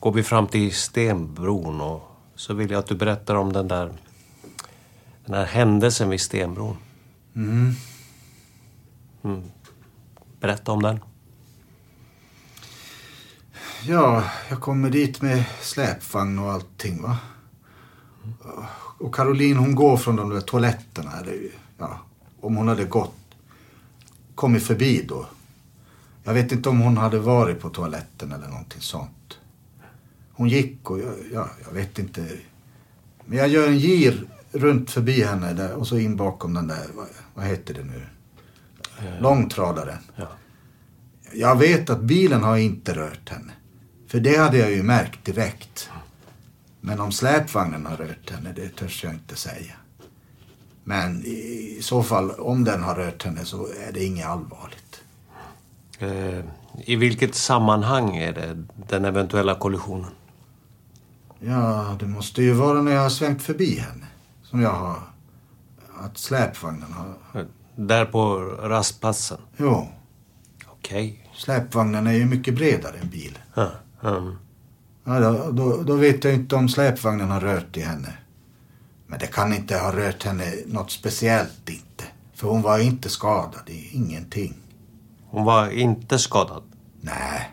går 0.00 0.12
vi 0.12 0.22
fram 0.22 0.46
till 0.46 0.74
Stenbron 0.74 1.80
och 1.80 2.02
så 2.34 2.54
vill 2.54 2.70
jag 2.70 2.78
att 2.78 2.86
du 2.86 2.94
berättar 2.94 3.34
om 3.34 3.52
den 3.52 3.68
där 3.68 3.92
den 5.24 5.34
här 5.34 5.44
händelsen 5.44 6.08
vid 6.08 6.20
Stenbron. 6.20 6.76
Mm. 7.36 7.74
Berätta 10.40 10.72
om 10.72 10.82
den. 10.82 11.00
ja, 13.86 14.24
jag 14.48 14.60
kommer 14.60 14.90
dit 14.90 15.22
med 15.22 15.44
släpvagn 15.60 16.38
och 16.38 16.52
allting 16.52 17.02
va. 17.02 17.18
Och 18.98 19.14
Caroline 19.14 19.56
hon 19.56 19.74
går 19.74 19.96
från 19.96 20.16
de 20.16 20.30
där 20.30 20.40
toaletterna. 20.40 21.12
Eller, 21.20 21.48
ja, 21.78 21.98
om 22.40 22.56
hon 22.56 22.68
hade 22.68 22.84
gått, 22.84 23.14
kommit 24.34 24.62
förbi 24.62 25.04
då. 25.08 25.26
Jag 26.24 26.34
vet 26.34 26.52
inte 26.52 26.68
om 26.68 26.80
hon 26.80 26.96
hade 26.96 27.18
varit 27.18 27.60
på 27.60 27.70
toaletten 27.70 28.32
eller 28.32 28.48
någonting 28.48 28.80
sånt. 28.80 29.38
Hon 30.32 30.48
gick 30.48 30.90
och 30.90 30.98
jag, 30.98 31.14
ja, 31.32 31.48
jag 31.66 31.72
vet 31.72 31.98
inte. 31.98 32.28
Men 33.24 33.38
jag 33.38 33.48
gör 33.48 33.68
en 33.68 33.78
gir 33.78 34.26
runt 34.52 34.90
förbi 34.90 35.22
henne 35.22 35.52
där 35.52 35.72
och 35.72 35.86
så 35.86 35.98
in 35.98 36.16
bakom 36.16 36.54
den 36.54 36.66
där, 36.66 36.86
vad, 37.36 37.46
heter 37.46 37.74
det 37.74 37.84
nu? 37.84 38.06
Långtradaren. 39.20 39.98
Ja. 40.16 40.28
Jag 41.32 41.56
vet 41.58 41.90
att 41.90 42.00
bilen 42.00 42.42
har 42.42 42.56
inte 42.56 42.94
rört 42.94 43.28
henne. 43.28 43.52
För 44.06 44.20
det 44.20 44.36
hade 44.36 44.58
jag 44.58 44.72
ju 44.72 44.82
märkt 44.82 45.24
direkt. 45.24 45.90
Men 46.80 47.00
om 47.00 47.12
släpvagnen 47.12 47.86
har 47.86 47.96
rört 47.96 48.30
henne, 48.30 48.52
det 48.56 48.68
törs 48.68 49.04
jag 49.04 49.12
inte 49.12 49.36
säga. 49.36 49.74
Men 50.84 51.24
i 51.24 51.78
så 51.82 52.02
fall, 52.02 52.30
om 52.30 52.64
den 52.64 52.82
har 52.82 52.94
rört 52.94 53.24
henne 53.24 53.44
så 53.44 53.66
är 53.66 53.92
det 53.92 54.04
inget 54.04 54.26
allvarligt. 54.26 55.02
Eh, 55.98 56.44
I 56.84 56.96
vilket 56.96 57.34
sammanhang 57.34 58.16
är 58.16 58.32
det 58.32 58.64
den 58.88 59.04
eventuella 59.04 59.54
kollisionen? 59.54 60.10
Ja, 61.40 61.96
det 62.00 62.06
måste 62.06 62.42
ju 62.42 62.52
vara 62.52 62.82
när 62.82 62.92
jag 62.92 63.00
har 63.02 63.10
svängt 63.10 63.42
förbi 63.42 63.78
henne. 63.78 64.06
som 64.42 64.60
jag 64.60 64.72
har. 64.72 64.98
Att 66.00 66.18
släpvagnen 66.18 66.92
har... 66.92 67.46
Där 67.76 68.04
på 68.04 68.38
rastplatsen? 68.62 69.38
Jo. 69.56 69.88
Okej. 70.66 71.30
Släpvagnen 71.34 72.06
är 72.06 72.12
ju 72.12 72.26
mycket 72.26 72.54
bredare 72.54 72.98
än 72.98 73.08
bilen. 73.08 73.40
Ja, 73.54 73.70
mm. 74.02 74.36
Ja, 75.04 75.20
då, 75.20 75.50
då, 75.50 75.82
då 75.82 75.94
vet 75.94 76.24
jag 76.24 76.34
inte 76.34 76.56
om 76.56 76.68
släpvagnen 76.68 77.30
har 77.30 77.40
rört 77.40 77.76
i 77.76 77.80
henne. 77.80 78.12
Men 79.06 79.18
det 79.18 79.26
kan 79.26 79.52
inte 79.52 79.78
ha 79.78 79.92
rört 79.92 80.24
henne 80.24 80.52
något 80.66 80.90
speciellt 80.90 81.68
inte. 81.68 82.04
För 82.34 82.48
hon 82.48 82.62
var 82.62 82.78
inte 82.78 83.08
skadad 83.08 83.62
i 83.66 83.96
ingenting. 83.96 84.54
Hon 85.26 85.44
var 85.44 85.70
inte 85.70 86.18
skadad? 86.18 86.62
Nej. 87.00 87.50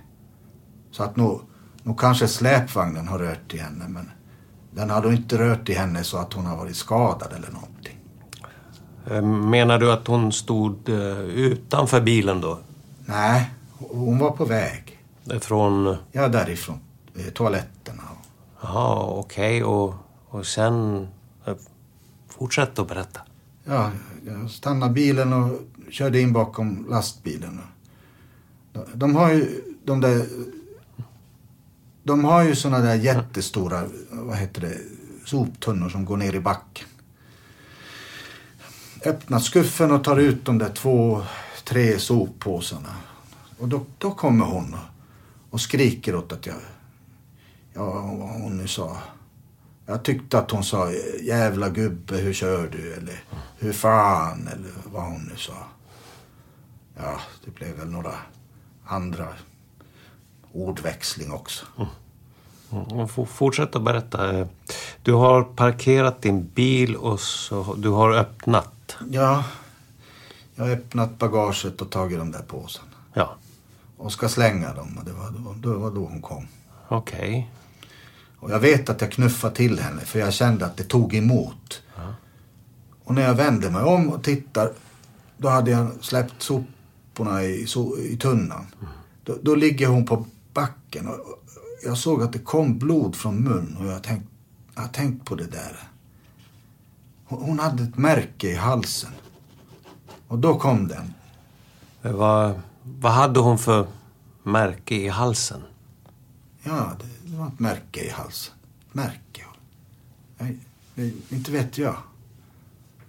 Så 0.92 1.04
att 1.04 1.16
nog, 1.16 1.42
nog 1.84 2.00
kanske 2.00 2.28
släpvagnen 2.28 3.08
har 3.08 3.20
rört 3.20 3.54
i 3.54 3.58
henne 3.58 3.86
men 3.88 4.12
den 4.72 4.90
har 4.90 5.02
då 5.02 5.12
inte 5.12 5.38
rört 5.38 5.70
i 5.70 5.74
henne 5.74 6.04
så 6.04 6.18
att 6.18 6.34
hon 6.34 6.46
har 6.46 6.58
varit 6.58 6.76
skadad 6.76 7.34
eller 7.34 7.52
någonting. 7.52 7.93
Eh, 9.12 9.22
Menar 9.22 9.80
du 9.80 9.92
att 9.92 10.08
hon 10.08 10.32
stod 10.32 10.90
eh, 10.90 11.20
utanför 11.20 12.02
bilen 12.02 12.42
då? 12.42 12.60
Nej, 13.06 13.50
hon 13.80 14.18
var 14.20 14.32
på 14.32 14.46
väg. 14.46 15.00
Från... 15.42 15.96
Ja, 16.12 16.28
därifrån. 16.28 16.80
eh, 17.16 17.26
Toaletterna. 17.26 18.04
Jaha, 18.62 19.06
okej. 19.06 19.64
Och, 19.64 19.94
och 20.30 20.46
sen... 20.46 21.08
Fortsätt 22.30 22.80
att 22.80 22.88
berätta. 22.88 23.20
Ja, 23.64 23.92
jag 24.26 24.50
stannade 24.50 24.94
bilen 24.94 25.34
och 25.34 25.60
körde 25.92 26.22
in 26.22 26.34
bakom 26.34 26.86
lastbilen. 26.90 27.62
De, 28.74 28.86
de 28.94 29.16
har 29.16 29.32
ju 29.34 29.62
de 29.86 30.02
där... 30.02 30.26
De 32.04 32.24
har 32.26 32.44
ju 32.44 32.56
såna 32.56 32.80
där 32.80 32.96
jättestora, 32.96 33.84
vad 34.12 34.38
heter 34.38 34.62
det, 34.62 34.78
soptunnor 35.26 35.90
som 35.90 36.06
går 36.06 36.18
ner 36.18 36.36
i 36.36 36.40
backen. 36.40 36.88
Öppnar 39.06 39.40
skuffen 39.40 39.92
och 39.92 40.04
tar 40.04 40.18
ut 40.18 40.46
de 40.46 40.58
där 40.58 40.70
två, 40.70 41.22
tre 41.64 42.00
soppåsarna. 42.00 42.96
Och 43.58 43.68
då, 43.68 43.86
då 43.98 44.12
kommer 44.12 44.46
hon 44.46 44.74
och, 44.74 45.54
och 45.54 45.62
skriker 45.62 46.16
åt 46.16 46.32
att 46.32 46.46
jag... 46.46 46.56
Ja, 47.74 47.92
vad 48.02 48.42
hon 48.42 48.58
nu 48.58 48.68
sa. 48.68 48.98
Jag 49.86 50.04
tyckte 50.04 50.40
att 50.40 50.52
hon 50.52 50.64
sa 50.64 50.92
jävla 51.22 51.70
gubbe, 51.70 52.18
hur 52.18 52.34
kör 52.34 52.68
du? 52.68 52.94
Eller 52.94 53.24
hur 53.58 53.74
fan? 53.74 54.48
Eller 54.48 54.72
vad 54.94 55.04
hon 55.04 55.22
nu 55.22 55.38
sa. 55.38 55.54
Ja, 56.98 57.20
det 57.46 57.52
blev 57.52 57.78
väl 57.78 57.90
några 57.90 58.14
andra 58.86 59.28
ordväxling 60.52 61.32
också. 61.32 61.66
Mm, 61.78 62.86
mm 62.92 63.08
Fortsätt 63.28 63.76
att 63.76 63.84
berätta. 63.84 64.48
Du 65.04 65.14
har 65.14 65.44
parkerat 65.44 66.22
din 66.22 66.48
bil 66.48 66.96
och 66.96 67.20
så, 67.20 67.74
du 67.78 67.90
har 67.90 68.12
öppnat. 68.12 68.73
Ja, 69.10 69.46
jag 70.56 70.64
har 70.64 70.72
öppnat 70.72 71.20
bagaget 71.20 71.82
och 71.82 71.90
tagit 71.90 72.20
de 72.20 72.32
där 72.32 72.42
påsarna. 72.42 72.88
Ja, 73.14 73.36
Och 73.98 74.12
ska 74.12 74.30
slänga 74.30 74.74
dem. 74.74 74.98
Och 74.98 75.06
det 75.06 75.12
var 75.14 75.32
då, 75.32 75.72
det 75.72 75.78
var 75.78 75.92
då 75.92 76.06
hon 76.06 76.22
kom. 76.22 76.48
okej. 76.88 77.52
Och 78.40 78.52
jag 78.52 78.60
vet 78.60 78.90
att 78.90 79.02
jag 79.02 79.12
knuffade 79.12 79.56
till 79.56 79.80
henne 79.80 80.02
för 80.02 80.20
jag 80.20 80.34
kände 80.34 80.66
att 80.66 80.78
det 80.78 80.84
tog 80.84 81.16
emot. 81.16 81.82
Och 83.04 83.14
när 83.16 83.22
jag 83.22 83.34
vände 83.34 83.70
mig 83.70 83.84
om 83.84 84.10
och 84.10 84.24
tittar 84.24 84.72
då 85.38 85.50
hade 85.50 85.72
jag 85.72 85.92
släppt 86.02 86.42
soporna 86.42 87.44
i, 87.44 87.68
so, 87.68 87.98
i 87.98 88.18
tunnan. 88.18 88.66
Då, 89.24 89.38
då 89.42 89.56
ligger 89.56 89.88
hon 89.88 90.06
på 90.06 90.26
backen 90.54 91.08
och 91.08 91.40
jag 91.84 91.98
såg 91.98 92.24
att 92.24 92.34
det 92.34 92.40
kom 92.40 92.80
blod 92.80 93.16
från 93.16 93.44
mun 93.44 93.78
och 93.80 93.86
jag 93.86 94.04
tänkt, 94.04 94.26
jag 94.76 94.94
tänkt 94.94 95.26
på 95.26 95.36
det 95.36 95.48
där. 95.48 95.80
Hon, 97.40 97.60
hade 97.60 97.84
ett 97.84 97.98
märke 97.98 98.48
i 98.48 98.56
halsen. 98.56 99.12
Och 100.28 100.40
då 100.40 100.60
kom 100.60 100.88
den. 100.88 101.14
Eh, 102.04 102.12
Vad, 102.12 102.62
vad 102.84 103.12
hade 103.12 103.40
hon 103.40 103.58
för 103.58 103.88
märke 104.44 104.96
i 104.96 105.08
halsen? 105.08 105.62
Ja, 106.64 106.92
det, 107.00 107.30
det 107.32 107.38
var 107.38 107.48
ett 107.48 107.60
märke 107.60 108.02
i 108.04 108.10
halsen. 108.10 108.54
Ett 108.88 108.94
märke. 108.94 109.44
Nej, 110.38 110.58
det- 110.96 111.12
inte 111.36 111.52
vet 111.52 111.78
jag. 111.78 111.96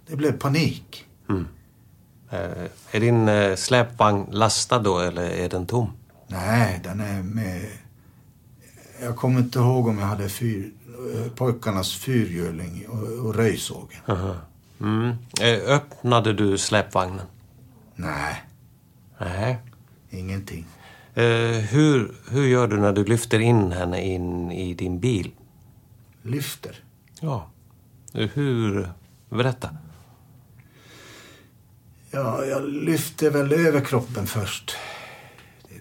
Det 0.07 0.15
blev 0.15 0.31
panik. 0.39 1.05
Eh, 2.29 2.65
Är 2.91 2.99
din 2.99 3.27
eh, 3.29 3.55
släpvagn 3.55 4.25
lastad 4.31 4.79
då 4.79 4.99
eller 4.99 5.29
är 5.29 5.49
den 5.49 5.65
tom? 5.65 5.91
Nej, 6.27 6.79
den 6.83 6.99
är 6.99 7.23
med... 7.23 7.67
Jag 9.01 9.15
kommer 9.15 9.39
inte 9.39 9.59
ihåg 9.59 9.87
om 9.87 9.99
jag 9.99 10.05
hade 10.07 10.29
fyr, 10.29 10.71
pojkarnas 11.35 11.93
fyrhjuling 11.95 12.87
och, 12.87 13.25
och 13.25 13.35
röjsågen. 13.35 13.99
Mm. 14.79 15.09
Eh, 15.41 15.75
Öppnade 15.75 16.33
du 16.33 16.57
släpvagnen? 16.57 17.25
Nej, 17.95 18.43
Nej. 19.19 19.57
ingenting. 20.09 20.65
Eh, 21.13 21.23
hur, 21.69 22.15
hur 22.29 22.45
gör 22.45 22.67
du 22.67 22.77
när 22.77 22.93
du 22.93 23.03
lyfter 23.05 23.39
in 23.39 23.71
henne 23.71 24.01
in 24.05 24.51
i 24.51 24.73
din 24.73 24.99
bil? 24.99 25.31
Lyfter. 26.21 26.83
Ja. 27.21 27.49
Eh, 28.13 28.29
Hur? 28.33 28.89
Berätta. 29.29 29.69
Ja, 32.11 32.45
jag 32.45 32.69
lyfter 32.69 33.29
väl 33.31 33.53
överkroppen 33.53 34.27
först. 34.27 34.75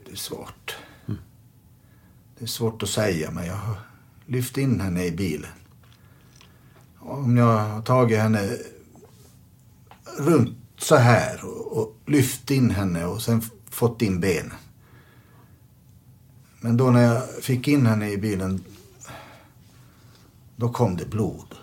Det 0.06 0.12
är 0.12 0.16
svårt. 0.16 0.76
Det 2.38 2.44
är 2.44 2.46
svårt 2.46 2.82
att 2.82 2.88
säga, 2.88 3.30
men 3.30 3.46
jag 3.46 3.54
har 3.56 3.76
lyft 4.26 4.58
in 4.58 4.80
henne 4.80 5.04
i 5.04 5.10
bilen. 5.10 5.50
Om 6.98 7.36
jag 7.36 7.58
har 7.58 7.82
tagit 7.82 8.18
henne 8.18 8.58
runt 10.18 10.58
så 10.76 10.96
här 10.96 11.44
och, 11.44 11.78
och 11.78 11.96
lyft 12.06 12.50
in 12.50 12.70
henne 12.70 13.04
och 13.04 13.22
sen 13.22 13.42
fått 13.70 14.02
in 14.02 14.20
benen. 14.20 14.52
Men 16.60 16.76
då 16.76 16.90
när 16.90 17.02
jag 17.02 17.42
fick 17.42 17.68
in 17.68 17.86
henne 17.86 18.10
i 18.10 18.18
bilen, 18.18 18.64
då 20.56 20.68
kom 20.68 20.96
det 20.96 21.06
blod. 21.06 21.54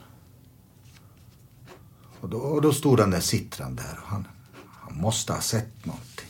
Och 2.20 2.30
då, 2.30 2.38
och 2.38 2.62
då 2.62 2.74
stod 2.74 2.98
den 2.98 3.10
där 3.12 3.20
sittrande 3.20 3.84
där 3.84 4.00
och 4.02 4.08
han, 4.08 4.28
han 4.66 4.98
måste 4.98 5.34
ha 5.34 5.42
sett 5.42 5.86
någonting. 5.86 6.28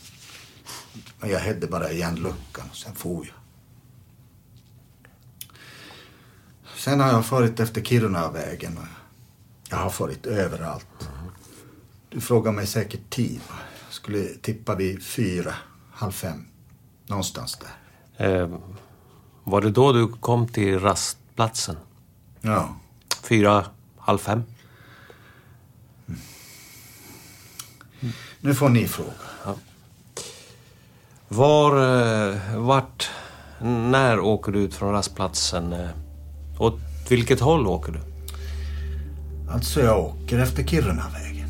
Men 1.19 1.29
jag 1.29 1.39
hade 1.39 1.67
bara 1.67 1.91
igen 1.91 2.15
luckan 2.15 2.69
och 2.69 2.77
sen 2.77 2.95
for 2.95 3.25
jag. 3.25 3.40
Sen 6.83 6.99
har 6.99 7.07
jag 7.07 7.25
farit 7.25 7.59
efter 7.59 7.81
Kirunavägen 7.81 8.79
jag 9.69 9.77
har 9.77 9.89
farit 9.89 10.25
överallt. 10.25 11.09
Du 12.09 12.21
frågar 12.21 12.51
mig 12.51 12.67
säkert 12.67 13.09
tid. 13.09 13.39
Jag 13.85 13.93
skulle 13.93 14.23
tippa 14.23 14.75
vid 14.75 15.03
fyra, 15.03 15.53
halv 15.91 16.11
fem. 16.11 16.45
Någonstans 17.07 17.59
där. 18.17 18.41
Eh, 18.41 18.57
var 19.43 19.61
det 19.61 19.71
då 19.71 19.93
du 19.93 20.07
kom 20.07 20.47
till 20.47 20.79
rastplatsen? 20.79 21.77
Ja. 22.41 22.75
Fyra, 23.23 23.65
halv 23.97 24.17
fem? 24.17 24.43
Nu 28.39 28.55
får 28.55 28.69
ni 28.69 28.87
fråga. 28.87 29.59
Var, 31.27 31.71
eh, 32.31 32.57
vart, 32.57 33.11
när 33.61 34.19
åker 34.19 34.51
du 34.51 34.59
ut 34.59 34.73
från 34.73 34.91
rastplatsen? 34.91 35.75
Åt 36.61 36.79
vilket 37.09 37.39
håll 37.39 37.67
åker 37.67 37.91
du? 37.91 37.99
Alltså 39.51 39.81
jag 39.81 39.99
åker 39.99 40.39
efter 40.39 40.63
Kirunavägen. 40.63 41.47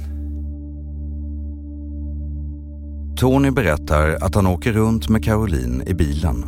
Tony 3.17 3.51
berättar 3.51 4.17
att 4.21 4.35
han 4.35 4.47
åker 4.47 4.71
runt 4.71 5.09
med 5.09 5.23
Caroline 5.23 5.83
i 5.87 5.93
bilen. 5.93 6.43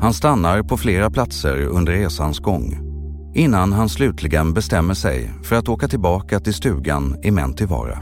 Han 0.00 0.14
stannar 0.14 0.62
på 0.62 0.76
flera 0.76 1.10
platser 1.10 1.60
under 1.60 1.92
resans 1.92 2.38
gång 2.38 2.78
innan 3.34 3.72
han 3.72 3.88
slutligen 3.88 4.54
bestämmer 4.54 4.94
sig 4.94 5.30
för 5.42 5.56
att 5.56 5.68
åka 5.68 5.88
tillbaka 5.88 6.40
till 6.40 6.54
stugan 6.54 7.16
i 7.22 7.30
Mentivaara. 7.30 7.98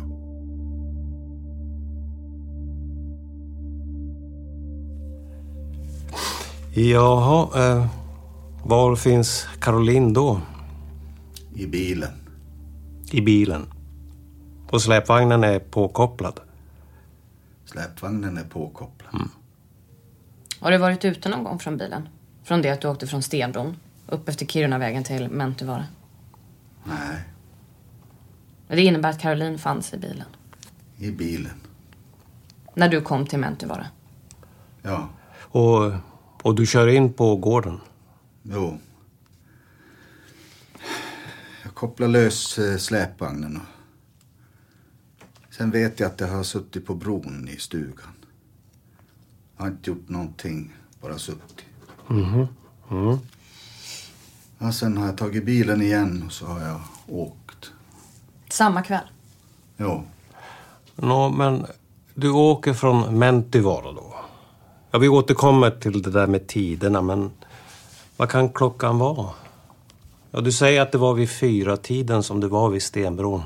Jaha, 6.75 7.49
eh, 7.57 7.87
var 8.65 8.97
finns 8.97 9.47
Caroline 9.61 10.13
då? 10.13 10.41
I 11.55 11.67
bilen. 11.67 12.13
I 13.11 13.21
bilen. 13.21 13.67
Och 14.71 14.83
släpvagnen 14.83 15.45
är 15.45 15.59
påkopplad. 15.59 16.41
Släpvagnen 17.65 18.39
är 18.39 18.45
påkopplad. 18.45 19.29
Har 20.61 20.71
du 20.71 20.79
varit 20.79 21.05
ute 21.05 21.29
någon 21.29 21.45
gång 21.45 21.59
från 21.59 21.77
bilen? 21.77 22.09
Från 22.45 22.63
det 22.63 22.71
att 22.71 22.81
du 22.81 22.89
åkte 22.89 23.07
från 23.07 23.23
Stenbron 23.23 23.77
upp 24.07 24.29
efter 24.29 24.47
Kirunavägen 24.47 25.05
till 25.05 25.29
Mäntyvaara? 25.29 25.85
Nej, 26.85 27.21
Det 28.69 28.83
innebär 28.83 29.11
att 29.11 29.21
Caroline 29.21 29.59
fanns 29.59 29.95
i 29.95 29.99
bilen. 29.99 30.27
i 30.99 31.11
bilen. 31.11 31.53
När 32.75 32.89
du 32.89 33.01
kom 33.01 33.27
till 33.27 33.39
Mäntyvaara. 33.39 33.87
Ja, 34.83 35.09
Och, 35.39 35.93
och 36.43 36.55
du 36.55 36.67
kör 36.67 36.87
in 36.89 37.13
på 37.13 37.37
gården. 37.37 37.81
Jo. 38.43 38.79
Jag 41.63 41.75
koppla 41.75 42.07
lös 42.07 42.59
eh, 42.59 42.77
släpvagnen. 42.77 43.57
Och... 43.57 43.63
Sen 45.55 45.71
vet 45.71 46.01
jag 46.01 46.11
att 46.11 46.21
jag 46.21 46.29
har 46.29 46.43
suttit 46.43 46.87
på 46.87 46.95
bron 46.95 47.49
i 47.49 47.57
stugan. 47.57 48.13
Jag 49.57 49.65
har 49.65 49.71
inte 49.71 49.91
gjort 49.91 50.09
någonting, 50.09 50.75
bara 51.01 51.19
suttit. 51.19 51.65
Mhm. 52.09 52.47
Mm. 52.91 53.19
Ja, 54.59 54.73
sen 54.73 54.97
har 54.97 55.07
jag 55.07 55.19
tagit 55.19 55.45
bilen 55.45 55.83
igen 55.83 56.23
och 56.27 56.33
så 56.33 56.47
har 56.47 56.61
jag 56.61 56.81
åkt. 57.07 57.73
Samma 58.51 58.83
kväll. 58.83 59.07
Jo, 59.77 60.05
Nå, 60.97 61.29
men 61.29 61.67
du 62.15 62.31
åker 62.31 62.75
från 62.75 63.19
Mentivaara 63.19 63.93
då? 63.93 64.15
Ja, 64.91 64.99
vi 64.99 65.09
återkommer 65.09 65.71
till 65.71 66.03
det 66.03 66.11
där 66.11 66.27
med 66.27 66.47
tiderna, 66.47 67.03
men 67.03 67.31
vad 68.17 68.29
kan 68.31 68.49
klockan 68.53 68.99
vara? 68.99 69.31
Ja, 70.31 70.41
du 70.41 70.53
säger 70.53 70.81
att 70.81 70.93
det 70.93 70.99
var 70.99 71.15
vid 71.15 71.31
fyra 71.31 71.77
tiden 71.77 72.23
som 72.23 72.41
du 72.41 72.49
var 72.49 72.69
vid 72.71 72.83
Stenbron. 72.83 73.43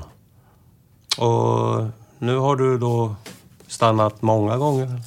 Och 1.17 1.85
nu 2.19 2.37
har 2.37 2.55
du 2.55 2.77
då 2.77 3.15
stannat 3.67 4.21
många 4.21 4.57
gånger. 4.57 5.01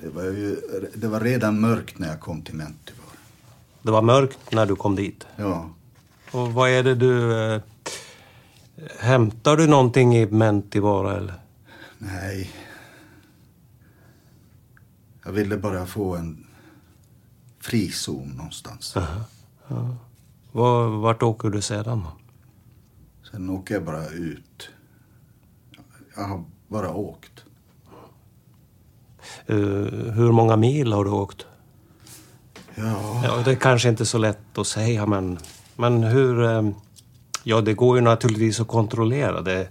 det 0.00 0.08
var, 0.08 0.22
ju, 0.22 0.56
det 0.94 1.08
var 1.08 1.20
redan 1.20 1.60
mörkt 1.60 1.98
när 1.98 2.08
jag 2.08 2.20
kom 2.20 2.42
till 2.42 2.54
Mentivar. 2.54 3.04
Det 3.82 3.90
var 3.90 4.02
mörkt 4.02 4.38
när 4.52 4.66
du 4.66 4.76
kom 4.76 4.96
dit. 4.96 5.26
Ja, 5.36 5.70
Och 6.32 6.52
vad 6.52 6.70
är 6.70 6.82
det 6.82 6.94
du... 6.94 7.44
Eh, 7.54 7.60
hämtar 9.00 9.56
du 9.56 9.66
någonting 9.66 10.16
i 10.16 10.26
Mentivaara 10.26 11.16
eller? 11.16 11.34
nej. 11.98 12.50
Jag 15.24 15.32
ville 15.32 15.56
bara 15.56 15.86
få 15.86 16.16
en 16.16 16.43
frizon 17.64 18.28
någonstans. 18.36 18.94
Var, 20.52 20.86
vart 20.88 21.22
åker 21.22 21.48
du 21.50 21.62
sedan? 21.62 22.06
Sen 23.30 23.50
åker 23.50 23.74
jag 23.74 23.84
bara 23.84 24.06
ut. 24.08 24.68
Jag 26.16 26.24
har 26.24 26.44
bara 26.68 26.94
åkt. 26.94 27.44
Eh, 29.46 29.56
hur 30.14 30.32
många 30.32 30.56
mil 30.56 30.92
har 30.92 31.04
du 31.04 31.10
åkt? 31.10 31.46
Ja, 32.74 33.20
Ja, 33.24 33.42
det 33.44 33.50
är 33.50 33.56
kanske 33.56 33.88
inte 33.88 34.06
så 34.06 34.18
lätt 34.18 34.58
att 34.58 34.66
säga, 34.66 35.06
men, 35.06 35.38
men 35.76 36.02
hur... 36.02 36.42
eh, 36.44 36.62
Ja, 37.46 37.60
det 37.60 37.74
går 37.74 37.96
ju 37.96 38.02
naturligtvis 38.02 38.60
att 38.60 38.68
kontrollera 38.68 39.40
det. 39.42 39.68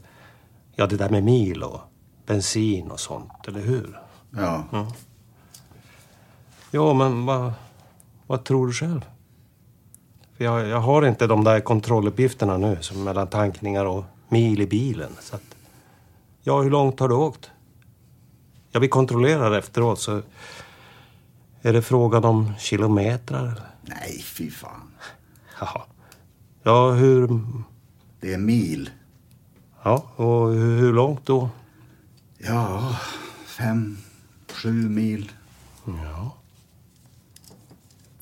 Ja, 0.76 0.88
det 0.88 0.98
där 0.98 1.10
med 1.10 1.24
mil 1.24 1.64
och 1.64 1.82
bensin 2.26 2.92
och 2.92 3.00
sånt, 3.00 3.48
eller 3.48 3.62
hur? 3.62 4.00
ja. 4.32 4.88
Ja, 6.72 6.94
men 6.94 7.26
vad, 7.26 7.54
vad 8.34 8.44
tror 8.44 8.68
du 8.68 8.74
själv? 8.74 9.06
För 10.38 10.44
jag, 10.44 10.68
jag 10.68 10.80
har 10.80 11.06
inte 11.08 11.28
de 11.28 11.44
där 11.44 11.60
kontrolluppgifterna 11.60 12.58
nu, 12.58 12.78
som 12.82 13.04
mellan 13.04 13.28
tankningar 13.28 13.86
och 13.86 14.06
mil 14.30 14.62
i 14.62 14.68
bilen. 14.68 15.12
Så 15.20 15.36
att, 15.36 15.56
ja, 16.44 16.62
hur 16.62 16.70
långt 16.70 17.00
har 17.00 17.10
du 17.10 17.16
åkt? 17.16 17.52
Ja, 18.72 18.80
vi 18.80 18.88
kontrollerar 18.88 19.58
efteråt, 19.58 20.00
så 20.00 20.22
är 21.62 21.74
det 21.74 21.82
frågan 21.82 22.26
om 22.26 22.54
kilometrar? 22.60 23.44
Eller? 23.44 23.70
Nej, 23.82 24.22
fy 24.24 24.52
fan. 24.52 24.92
Jaha. 25.60 25.82
Ja, 26.64 26.92
hur... 26.92 27.40
Det 28.20 28.34
är 28.34 28.38
mil. 28.38 28.90
Ja, 29.84 30.06
och 30.16 30.54
hur, 30.54 30.78
hur 30.78 30.94
långt 30.94 31.26
då? 31.26 31.50
Ja, 32.38 32.98
fem, 33.46 33.98
sju 34.48 34.72
mil. 34.72 35.32
Ja. 35.86 36.43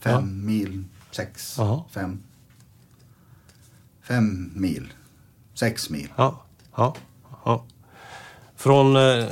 Fem 0.02 0.14
Ja. 0.14 0.22
mil, 0.22 0.84
sex, 1.12 1.56
Jaha. 1.58 1.84
fem. 1.92 2.24
Fem 4.02 4.52
mil, 4.56 4.94
sex 5.54 5.90
mil. 5.90 6.14
Ja, 6.16 6.42
ja, 6.76 6.96
ja. 7.46 7.64
Från 8.56 8.96
eh, 8.96 9.26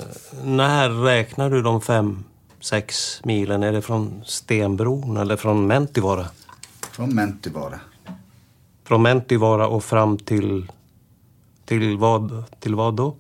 när 0.44 0.90
räknar 0.90 1.50
du 1.50 1.62
de 1.62 1.82
fem, 1.82 2.24
sex 2.60 3.22
milen? 3.24 3.64
Är 3.64 3.72
det 3.72 3.82
från 3.82 4.24
Stenbron 4.26 5.18
eller 5.18 5.38
från 5.38 5.68
Mentivaara? 5.68 6.28
Från 6.92 7.16
Mentivaara. 7.16 7.80
Från 8.84 9.02
Mentivaara 9.02 9.68
och 9.68 9.84
fram 9.84 10.18
till... 10.18 10.72
Till 11.66 11.98
vad, 11.98 12.44
till 12.60 12.76
vad 12.76 12.96
då? 12.96 13.16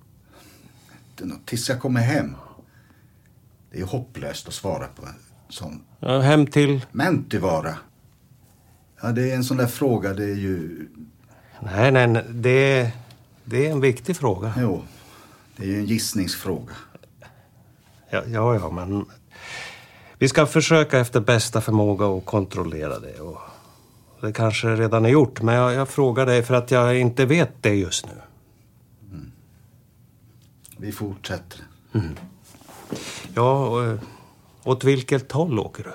Tills 1.45 1.69
jag 1.69 1.79
kommer 1.81 2.01
hem. 2.01 2.35
Det 3.71 3.79
är 3.81 3.85
hopplöst 3.85 4.47
att 4.47 4.53
svara 4.53 4.87
på 4.87 5.05
en 5.05 5.13
sån. 5.49 5.81
Ja, 5.99 6.19
hem 6.19 6.47
till... 6.47 6.85
Mentivaara. 6.91 7.75
Ja, 9.01 9.11
det 9.11 9.31
är 9.31 9.35
en 9.35 9.43
sån 9.43 9.57
där 9.57 9.67
fråga. 9.67 10.13
Det 10.13 10.23
är 10.23 10.35
ju... 10.35 10.87
Nej, 11.59 11.91
nej, 11.91 12.07
nej 12.07 12.23
det, 12.29 12.91
det 13.43 13.67
är 13.67 13.71
en 13.71 13.81
viktig 13.81 14.17
fråga. 14.17 14.53
Jo, 14.57 14.83
det 15.55 15.63
är 15.63 15.67
ju 15.67 15.79
en 15.79 15.85
gissningsfråga. 15.85 16.73
Ja, 18.09 18.23
ja, 18.27 18.55
ja, 18.55 18.69
men... 18.69 19.05
Vi 20.17 20.29
ska 20.29 20.45
försöka 20.45 20.99
efter 20.99 21.19
bästa 21.19 21.61
förmåga 21.61 22.05
att 22.05 22.25
kontrollera 22.25 22.99
det. 22.99 23.19
Och 23.19 23.39
det 24.21 24.33
kanske 24.33 24.67
redan 24.67 25.05
är 25.05 25.09
gjort, 25.09 25.41
men 25.41 25.55
jag, 25.55 25.73
jag 25.73 25.89
frågar 25.89 26.25
dig 26.25 26.43
för 26.43 26.53
att 26.53 26.71
jag 26.71 26.99
inte 26.99 27.25
vet 27.25 27.63
det 27.63 27.75
just 27.75 28.05
nu. 28.05 28.21
Vi 30.77 30.91
fortsätter. 30.91 31.61
Ja, 33.33 33.67
och, 33.67 33.85
eh, 33.85 33.99
åt 34.63 34.83
vilket 34.83 35.31
håll 35.31 35.59
åker 35.59 35.83
du? 35.83 35.91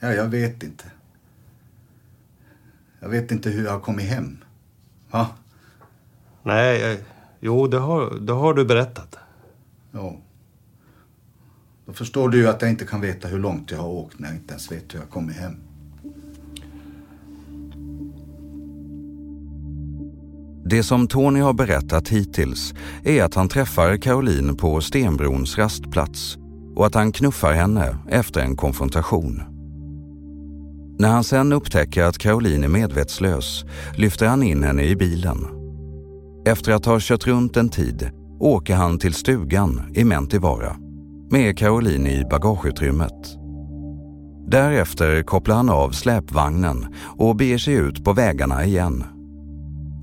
Ja, 0.00 0.12
jag 0.12 0.28
vet 0.28 0.62
inte. 0.62 0.84
Jag 3.00 3.08
vet 3.08 3.30
inte 3.30 3.50
hur 3.50 3.64
jag 3.64 3.72
har 3.72 3.80
kommit 3.80 4.06
hem. 4.06 4.38
Va? 5.10 5.28
Nej, 6.42 6.92
eh, 6.92 6.98
jo, 7.40 7.66
det 7.66 7.78
har, 7.78 8.14
det 8.20 8.32
har 8.32 8.54
du 8.54 8.64
berättat. 8.64 9.16
Ja. 9.92 10.16
Då 11.86 11.92
förstår 11.92 12.28
du 12.28 12.38
ju 12.38 12.48
att 12.48 12.62
jag 12.62 12.70
inte 12.70 12.86
kan 12.86 13.00
veta 13.00 13.28
hur 13.28 13.38
långt 13.38 13.70
jag 13.70 13.78
har 13.78 13.88
åkt 13.88 14.18
när 14.18 14.28
jag 14.28 14.36
inte 14.36 14.52
ens 14.52 14.72
vet 14.72 14.94
hur 14.94 14.98
jag 14.98 15.06
har 15.06 15.10
kommit 15.10 15.36
hem. 15.36 15.56
Det 20.64 20.82
som 20.82 21.08
Tony 21.08 21.40
har 21.40 21.52
berättat 21.52 22.08
hittills 22.08 22.74
är 23.04 23.22
att 23.22 23.34
han 23.34 23.48
träffar 23.48 23.96
Caroline 23.96 24.56
på 24.56 24.80
Stenbrons 24.80 25.58
rastplats 25.58 26.38
och 26.80 26.86
att 26.86 26.94
han 26.94 27.12
knuffar 27.12 27.52
henne 27.52 27.96
efter 28.08 28.40
en 28.40 28.56
konfrontation. 28.56 29.42
När 30.98 31.08
han 31.08 31.24
sen 31.24 31.52
upptäcker 31.52 32.02
att 32.02 32.18
Caroline 32.18 32.64
är 32.64 32.68
medvetslös 32.68 33.64
lyfter 33.96 34.26
han 34.26 34.42
in 34.42 34.62
henne 34.62 34.82
i 34.82 34.96
bilen. 34.96 35.46
Efter 36.46 36.72
att 36.72 36.84
ha 36.84 36.98
kört 37.00 37.26
runt 37.26 37.56
en 37.56 37.68
tid 37.68 38.10
åker 38.38 38.74
han 38.74 38.98
till 38.98 39.14
stugan 39.14 39.92
i 39.94 40.04
Mentivara 40.04 40.76
med 41.30 41.58
Caroline 41.58 42.06
i 42.06 42.24
bagageutrymmet. 42.30 43.36
Därefter 44.48 45.22
kopplar 45.22 45.56
han 45.56 45.70
av 45.70 45.90
släpvagnen 45.90 46.86
och 47.18 47.36
beger 47.36 47.58
sig 47.58 47.74
ut 47.74 48.04
på 48.04 48.12
vägarna 48.12 48.64
igen. 48.64 49.04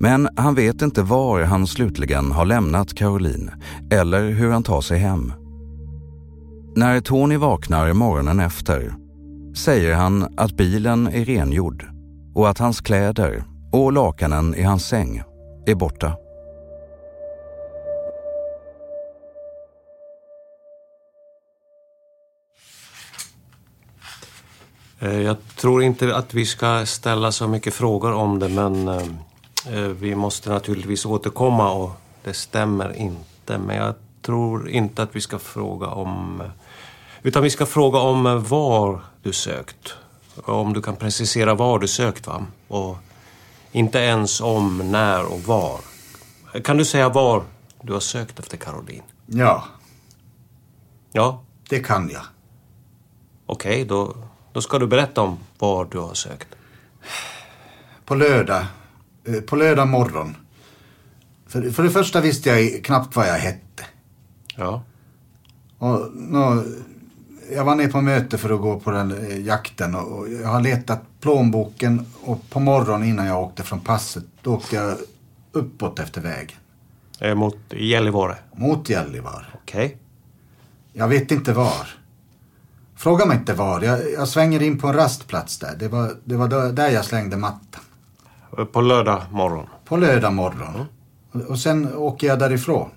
Men 0.00 0.28
han 0.36 0.54
vet 0.54 0.82
inte 0.82 1.02
var 1.02 1.42
han 1.42 1.66
slutligen 1.66 2.32
har 2.32 2.44
lämnat 2.44 2.94
Caroline 2.94 3.50
eller 3.90 4.30
hur 4.30 4.50
han 4.50 4.62
tar 4.62 4.80
sig 4.80 4.98
hem. 4.98 5.32
När 6.78 7.00
Tony 7.00 7.36
vaknar 7.36 7.92
morgonen 7.92 8.40
efter 8.40 8.94
säger 9.56 9.94
han 9.94 10.34
att 10.36 10.52
bilen 10.52 11.06
är 11.06 11.24
rengjord 11.24 11.86
och 12.34 12.48
att 12.48 12.58
hans 12.58 12.80
kläder 12.80 13.44
och 13.72 13.92
lakanen 13.92 14.54
i 14.54 14.62
hans 14.62 14.86
säng 14.86 15.22
är 15.66 15.74
borta. 15.74 16.16
Eh, 25.00 25.20
jag 25.20 25.36
tror 25.56 25.82
inte 25.82 26.16
att 26.16 26.34
vi 26.34 26.46
ska 26.46 26.86
ställa 26.86 27.32
så 27.32 27.48
mycket 27.48 27.74
frågor 27.74 28.12
om 28.12 28.38
det, 28.38 28.48
men 28.48 28.88
eh, 28.88 29.02
eh, 29.66 29.88
vi 29.88 30.14
måste 30.14 30.50
naturligtvis 30.50 31.06
återkomma 31.06 31.72
och 31.72 31.90
det 32.24 32.34
stämmer 32.34 32.96
inte. 32.96 33.58
Men 33.58 33.76
jag 33.76 33.94
tror 34.22 34.68
inte 34.68 35.02
att 35.02 35.16
vi 35.16 35.20
ska 35.20 35.38
fråga 35.38 35.86
om... 35.86 36.42
Utan 37.22 37.42
vi 37.42 37.50
ska 37.50 37.66
fråga 37.66 37.98
om 37.98 38.26
eh, 38.26 38.34
var 38.34 39.00
du 39.22 39.32
sökt. 39.32 39.94
Om 40.44 40.72
du 40.72 40.82
kan 40.82 40.96
precisera 40.96 41.54
var 41.54 41.78
du 41.78 41.88
sökt, 41.88 42.26
va? 42.26 42.46
Och 42.68 42.96
inte 43.72 43.98
ens 43.98 44.40
om 44.40 44.90
när 44.90 45.32
och 45.32 45.40
var. 45.40 45.80
Kan 46.64 46.76
du 46.76 46.84
säga 46.84 47.08
var 47.08 47.42
du 47.82 47.92
har 47.92 48.00
sökt 48.00 48.38
efter 48.38 48.56
Caroline? 48.56 49.02
Ja, 49.26 49.64
Ja, 51.12 51.42
det 51.68 51.78
kan 51.80 52.10
jag. 52.10 52.22
okej, 53.46 53.84
då, 53.84 54.16
då 54.52 54.60
ska 54.60 54.78
du 54.78 54.86
berätta 54.86 55.20
om 55.20 55.38
var 55.58 55.84
du 55.84 55.98
har 55.98 56.14
sökt. 56.14 56.48
På 58.04 58.14
lördag, 58.14 58.64
eh, 59.24 59.40
på 59.40 59.56
lördag 59.56 59.88
morgon. 59.88 60.36
För, 61.46 61.70
för 61.70 61.82
det 61.82 61.90
första 61.90 62.20
visste 62.20 62.48
jag 62.50 62.84
knappt 62.84 63.16
vad 63.16 63.28
jag 63.28 63.38
hette. 63.38 63.86
Ja. 64.56 64.82
Och 65.78 66.10
nå, 66.14 66.64
jag 67.52 67.64
var 67.64 67.74
ner 67.74 67.88
på 67.88 68.00
möte 68.00 68.38
för 68.38 68.50
att 68.54 68.60
gå 68.60 68.80
på 68.80 68.90
den 68.90 69.26
eh, 69.30 69.38
jakten 69.46 69.94
och 69.94 70.28
jag 70.28 70.48
har 70.48 70.60
letat 70.60 71.00
plånboken 71.20 72.06
och 72.22 72.50
på 72.50 72.60
morgonen 72.60 73.08
innan 73.08 73.26
jag 73.26 73.42
åkte 73.42 73.62
från 73.62 73.80
passet 73.80 74.24
då 74.42 74.54
åkte 74.54 74.76
jag 74.76 74.96
uppåt 75.52 75.98
efter 75.98 76.20
vägen. 76.20 76.56
Eh, 77.20 77.34
Mot 77.34 77.56
Gällivare. 77.70 78.36
Mot 78.56 78.88
Gällivare. 78.90 79.46
Okej. 79.62 79.96
Jag 80.92 81.08
vet 81.08 81.30
inte 81.30 81.52
var. 81.52 81.88
Fråga 82.96 83.26
mig 83.26 83.36
inte 83.36 83.54
var. 83.54 83.80
Jag, 83.82 84.12
jag 84.12 84.28
svänger 84.28 84.62
in 84.62 84.78
på 84.78 84.86
en 84.88 84.94
rastplats 84.94 85.58
där. 85.58 85.76
Det 85.78 85.88
var, 85.88 86.10
det 86.24 86.36
var 86.36 86.72
där- 86.72 86.90
jag 86.90 87.04
slängde 87.04 87.36
mattan. 87.36 87.82
Eh, 88.58 88.64
På 88.64 88.80
lördag 88.80 89.22
morgon. 89.30 89.66
På 89.84 89.96
lördag 89.96 90.32
morgon. 90.32 90.84
Och, 91.32 91.40
och 91.40 91.58
sen 91.58 91.94
åker 91.94 92.26
jag 92.26 92.38
därifrån. 92.38 92.88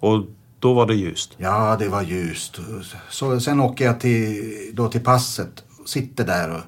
Och 0.00 0.24
då 0.64 0.72
var 0.72 0.86
det 0.86 0.94
ljust. 0.94 1.34
Ja, 1.36 1.76
det 1.78 1.88
var 1.88 2.02
ljust. 2.02 2.60
Så, 3.10 3.40
sen 3.40 3.60
åker 3.60 3.84
jag 3.84 4.00
till, 4.00 4.70
då 4.72 4.88
till 4.88 5.00
passet 5.00 5.64
och 5.80 5.88
sitter 5.88 6.26
där 6.26 6.50
och 6.50 6.60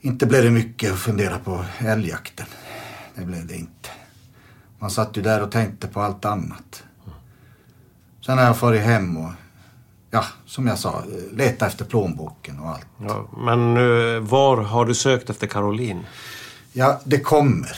inte 0.00 0.26
blev 0.26 0.44
det 0.44 0.50
mycket 0.50 0.92
att 0.92 0.98
fundera 0.98 1.38
på 1.38 1.64
älgjakten. 1.78 2.46
Det 3.14 3.24
blev 3.24 3.46
det 3.46 3.54
inte. 3.54 3.88
Man 4.78 4.90
satt 4.90 5.16
ju 5.16 5.22
där 5.22 5.42
och 5.42 5.50
tänkte 5.50 5.88
på 5.88 6.00
allt 6.00 6.24
annat. 6.24 6.84
Sen 8.26 8.38
har 8.38 8.44
jag 8.44 8.56
farit 8.56 8.82
hem 8.82 9.16
och, 9.16 9.32
ja, 10.10 10.24
som 10.46 10.66
jag 10.66 10.78
sa, 10.78 11.04
leta 11.32 11.66
efter 11.66 11.84
plånboken 11.84 12.58
och 12.58 12.68
allt. 12.68 12.86
Ja, 12.98 13.28
men 13.36 13.76
eh, 13.76 14.20
var 14.20 14.56
har 14.56 14.84
du 14.84 14.94
sökt 14.94 15.30
efter 15.30 15.46
Caroline? 15.46 16.06
Ja, 16.72 17.00
det 17.04 17.20
kommer. 17.20 17.76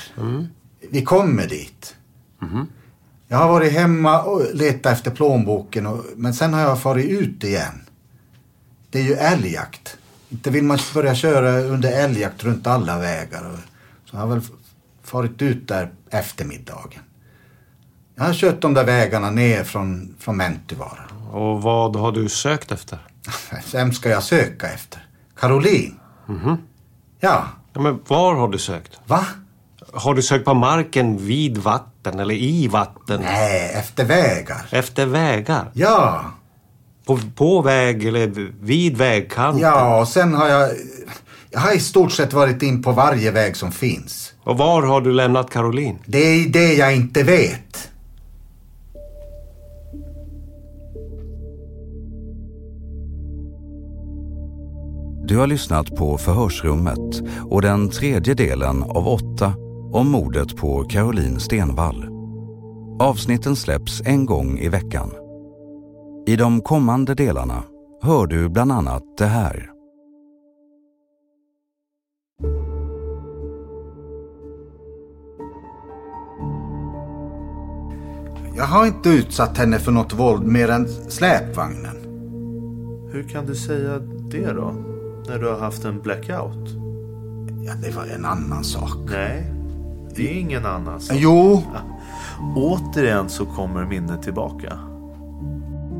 Vi 0.91 1.03
kommer 1.03 1.47
dit. 1.47 1.95
Jag 3.29 3.39
har 3.39 3.49
varit 3.49 3.73
hemma 3.73 4.23
och 4.23 4.55
letat 4.55 4.93
efter 4.93 5.11
plånboken, 5.11 5.87
och, 5.87 6.05
men 6.17 6.35
sen 6.35 6.55
har 6.55 6.61
jag 6.61 6.83
farit 6.83 7.07
ut 7.07 7.45
igen. 7.45 7.81
Det 8.91 8.99
är 8.99 9.03
ju 9.03 9.15
älgjakt. 9.15 9.97
Inte 10.29 10.51
vill 10.51 10.65
man 10.65 10.79
börja 10.95 11.15
köra 11.15 11.59
under 11.61 11.93
älgjakt 11.93 12.45
runt 12.45 12.67
alla 12.67 12.99
vägar. 12.99 13.51
Så 14.05 14.17
jag 14.17 14.21
har 14.21 14.27
väl 14.29 14.41
farit 15.03 15.43
ut 15.43 15.69
där 15.69 15.91
eftermiddagen. 16.11 17.01
Jag 18.15 18.25
har 18.25 18.35
kört 18.35 18.61
de 18.63 18.75
där 18.75 18.85
vägarna 18.85 19.31
ner 19.31 19.65
från, 19.65 20.15
från 20.19 20.37
Mäntyvaara. 20.37 21.05
Och 21.33 21.63
vad 21.63 21.97
har 21.97 22.13
du 22.13 22.29
sökt 22.29 22.73
efter? 22.73 22.99
Vem 23.73 23.93
ska 23.93 24.09
jag 24.09 24.23
söka 24.23 24.73
efter? 24.73 25.07
Caroline? 25.37 25.95
Ja, 27.21 27.45
Ja, 27.73 27.81
men 27.81 28.01
var 28.07 28.35
har 28.35 28.49
du 28.49 28.59
sökt? 28.59 29.01
va? 29.07 29.27
Har 29.93 30.15
du 30.15 30.23
sökt 30.23 30.45
på 30.45 30.55
marken 30.55 31.17
vid 31.27 31.59
vatten 31.59 32.21
eller 32.21 32.35
i 32.35 32.69
vatten? 32.69 33.21
Nej, 33.21 33.71
efter 33.75 34.05
vägar. 34.05 34.67
Efter 34.71 35.07
vägar? 35.07 35.71
Ja. 35.73 36.25
På, 37.07 37.19
på 37.35 37.63
väg 37.63 38.05
eller 38.05 38.27
vid 38.61 38.97
vägkanten? 38.97 39.63
Ja, 39.63 40.01
och 40.01 40.09
sen 40.09 40.35
har 40.35 40.49
jag... 40.49 40.71
Jag 41.51 41.61
har 41.61 41.73
i 41.77 41.81
stort 41.81 42.13
sett 42.13 42.33
varit 42.33 42.63
in 42.63 42.83
på 42.83 42.93
varje 42.93 43.31
väg 43.31 43.57
som 43.57 43.73
finns. 43.73 44.33
Och 44.45 44.59
var 44.59 44.83
har 44.83 45.01
du 45.01 45.13
lämnat 45.13 45.51
Caroline? 45.51 45.99
Det 46.07 46.19
är 46.19 46.49
det 46.49 46.75
jag 46.75 46.97
inte 46.97 47.23
vet. 47.23 47.91
Du 55.29 55.37
har 55.37 55.47
lyssnat 55.47 55.97
på 55.97 56.19
Förhörsrummet 56.19 57.23
och 57.51 57.63
den 57.63 57.91
tredje 57.91 58.35
delen 58.35 58.83
av 58.83 59.09
åtta 59.09 59.55
om 59.93 60.11
mordet 60.11 60.57
på 60.57 60.85
Caroline 60.85 61.41
Stenvall. 61.41 62.09
Avsnitten 63.01 63.57
släpps 63.57 64.03
en 64.05 64.27
gång 64.27 64.59
i 64.59 64.69
veckan. 64.69 65.11
I 66.27 66.37
de 66.37 66.61
kommande 66.61 67.15
delarna 67.15 67.63
hör 68.03 68.27
du 68.27 68.49
bland 68.49 68.73
annat 68.73 69.03
det 69.19 69.27
här. 69.27 69.71
Jag 78.57 78.65
har 78.65 78.87
inte 78.87 79.09
utsatt 79.09 79.59
henne 79.59 79.79
för 79.79 79.93
något 79.93 80.13
våld 80.13 80.47
mer 80.47 80.69
än 80.69 80.89
släpvagnen. 80.89 81.97
Hur 83.13 83.29
kan 83.29 83.47
du 83.47 83.55
säga 83.55 83.99
det 84.31 84.53
då? 84.53 84.75
När 85.29 85.39
du 85.39 85.49
har 85.49 85.59
haft 85.59 85.85
en 85.85 86.01
blackout? 86.01 86.69
Ja, 87.63 87.73
det 87.83 87.97
var 87.97 88.05
en 88.05 88.25
annan 88.25 88.65
sak. 88.65 88.99
Nej, 89.11 89.58
det 90.17 90.29
är 90.29 90.41
ingen 90.41 90.67
annan 90.67 91.01
sak. 91.01 91.17
Jo, 91.21 91.63
Återigen 92.57 93.29
så 93.29 93.47
kommer 93.47 93.85
minnet 93.87 94.23
tillbaka. 94.23 94.79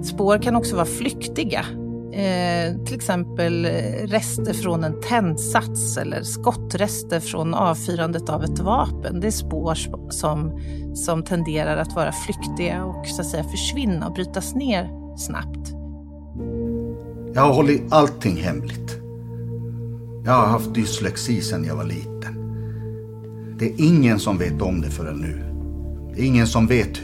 Spår 0.03 0.43
kan 0.43 0.57
också 0.57 0.77
vara 0.77 0.87
flyktiga. 0.87 1.65
Eh, 2.13 2.85
till 2.85 2.97
exempel 2.97 3.65
eh, 3.65 3.71
rester 4.07 4.53
från 4.55 4.85
en 4.85 5.01
tändsats 5.01 5.97
eller 5.97 6.23
skottrester 6.23 7.21
från 7.21 7.55
avfyrandet 7.55 8.29
av 8.29 8.45
ett 8.45 8.59
vapen. 8.59 9.21
Det 9.21 9.27
är 9.27 9.31
spår 9.31 9.75
sp- 9.75 10.11
som, 10.11 10.61
som 10.95 11.23
tenderar 11.23 11.77
att 11.77 11.95
vara 11.95 12.13
flyktiga 12.13 12.85
och 12.85 13.07
så 13.07 13.21
att 13.21 13.29
säga 13.29 13.45
försvinna 13.45 14.07
och 14.07 14.15
brytas 14.15 14.55
ner 14.55 14.91
snabbt. 15.17 15.73
jag 17.35 17.43
har 17.43 17.55
hållit 17.55 17.93
allting 17.93 18.37
hemligt. 18.37 18.97
Jag 20.25 20.33
har 20.33 20.47
haft 20.47 20.75
dyslexi 20.75 21.41
sedan 21.41 21.65
jag 21.65 21.77
var 21.77 21.85
liten. 21.85 22.38
Det 23.59 23.65
är 23.65 23.75
ingen 23.79 24.19
som 24.19 24.39
vet 24.39 24.63
om 24.63 24.81
det 24.81 24.91
förrän 24.91 25.17
nu. 25.17 25.45
Det 26.15 26.23
är 26.23 26.27
ingen 26.27 26.47
som 26.47 26.67
vet 26.67 26.99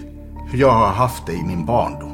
hur 0.51 0.59
jag 0.59 0.73
har 0.73 0.89
haft 0.89 1.27
det 1.27 1.33
i 1.33 1.43
min 1.43 1.67
barndom. 1.67 2.11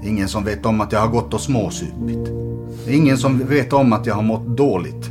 Det 0.00 0.06
är 0.06 0.10
ingen 0.10 0.28
som 0.28 0.44
vet 0.44 0.66
om 0.66 0.80
att 0.80 0.92
jag 0.92 1.00
har 1.00 1.08
gått 1.08 1.34
och 1.34 1.40
småsupit. 1.40 2.24
Det 2.84 2.90
är 2.90 2.96
ingen 2.96 3.18
som 3.18 3.38
vet 3.38 3.72
om 3.72 3.92
att 3.92 4.06
jag 4.06 4.14
har 4.14 4.22
mått 4.22 4.46
dåligt. 4.46 5.08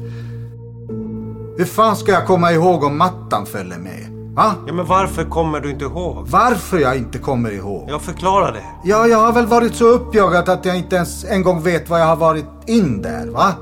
Hur 1.58 1.66
fan 1.66 1.96
ska 1.96 2.12
jag 2.12 2.28
komma 2.28 2.52
ihåg 2.52 2.84
om 2.84 2.98
mattan 2.98 3.46
följde 3.46 3.78
med? 3.78 4.34
Va? 4.36 4.56
Ja, 4.68 4.74
men 4.74 4.86
varför 4.86 5.24
kommer 5.24 5.60
du 5.60 5.72
inte 5.72 5.86
ihåg? 5.86 6.28
Varför 6.28 6.80
jag 6.80 6.98
inte 6.98 7.18
kommer 7.18 7.52
ihåg? 7.52 7.90
Jag 7.90 8.02
förklarar 8.02 8.52
det. 8.52 8.64
Ja, 8.84 9.08
jag 9.08 9.18
har 9.18 9.34
väl 9.34 9.46
varit 9.46 9.76
så 9.76 9.86
uppjagad 9.88 10.50
att 10.50 10.66
jag 10.66 10.78
inte 10.78 10.96
ens 10.96 11.26
en 11.26 11.44
gång 11.44 11.62
vet 11.62 11.90
var 11.90 12.00
jag 12.00 12.06
har 12.06 12.16
varit 12.16 12.46
in 12.68 13.02
där, 13.02 13.28
va? 13.28 13.54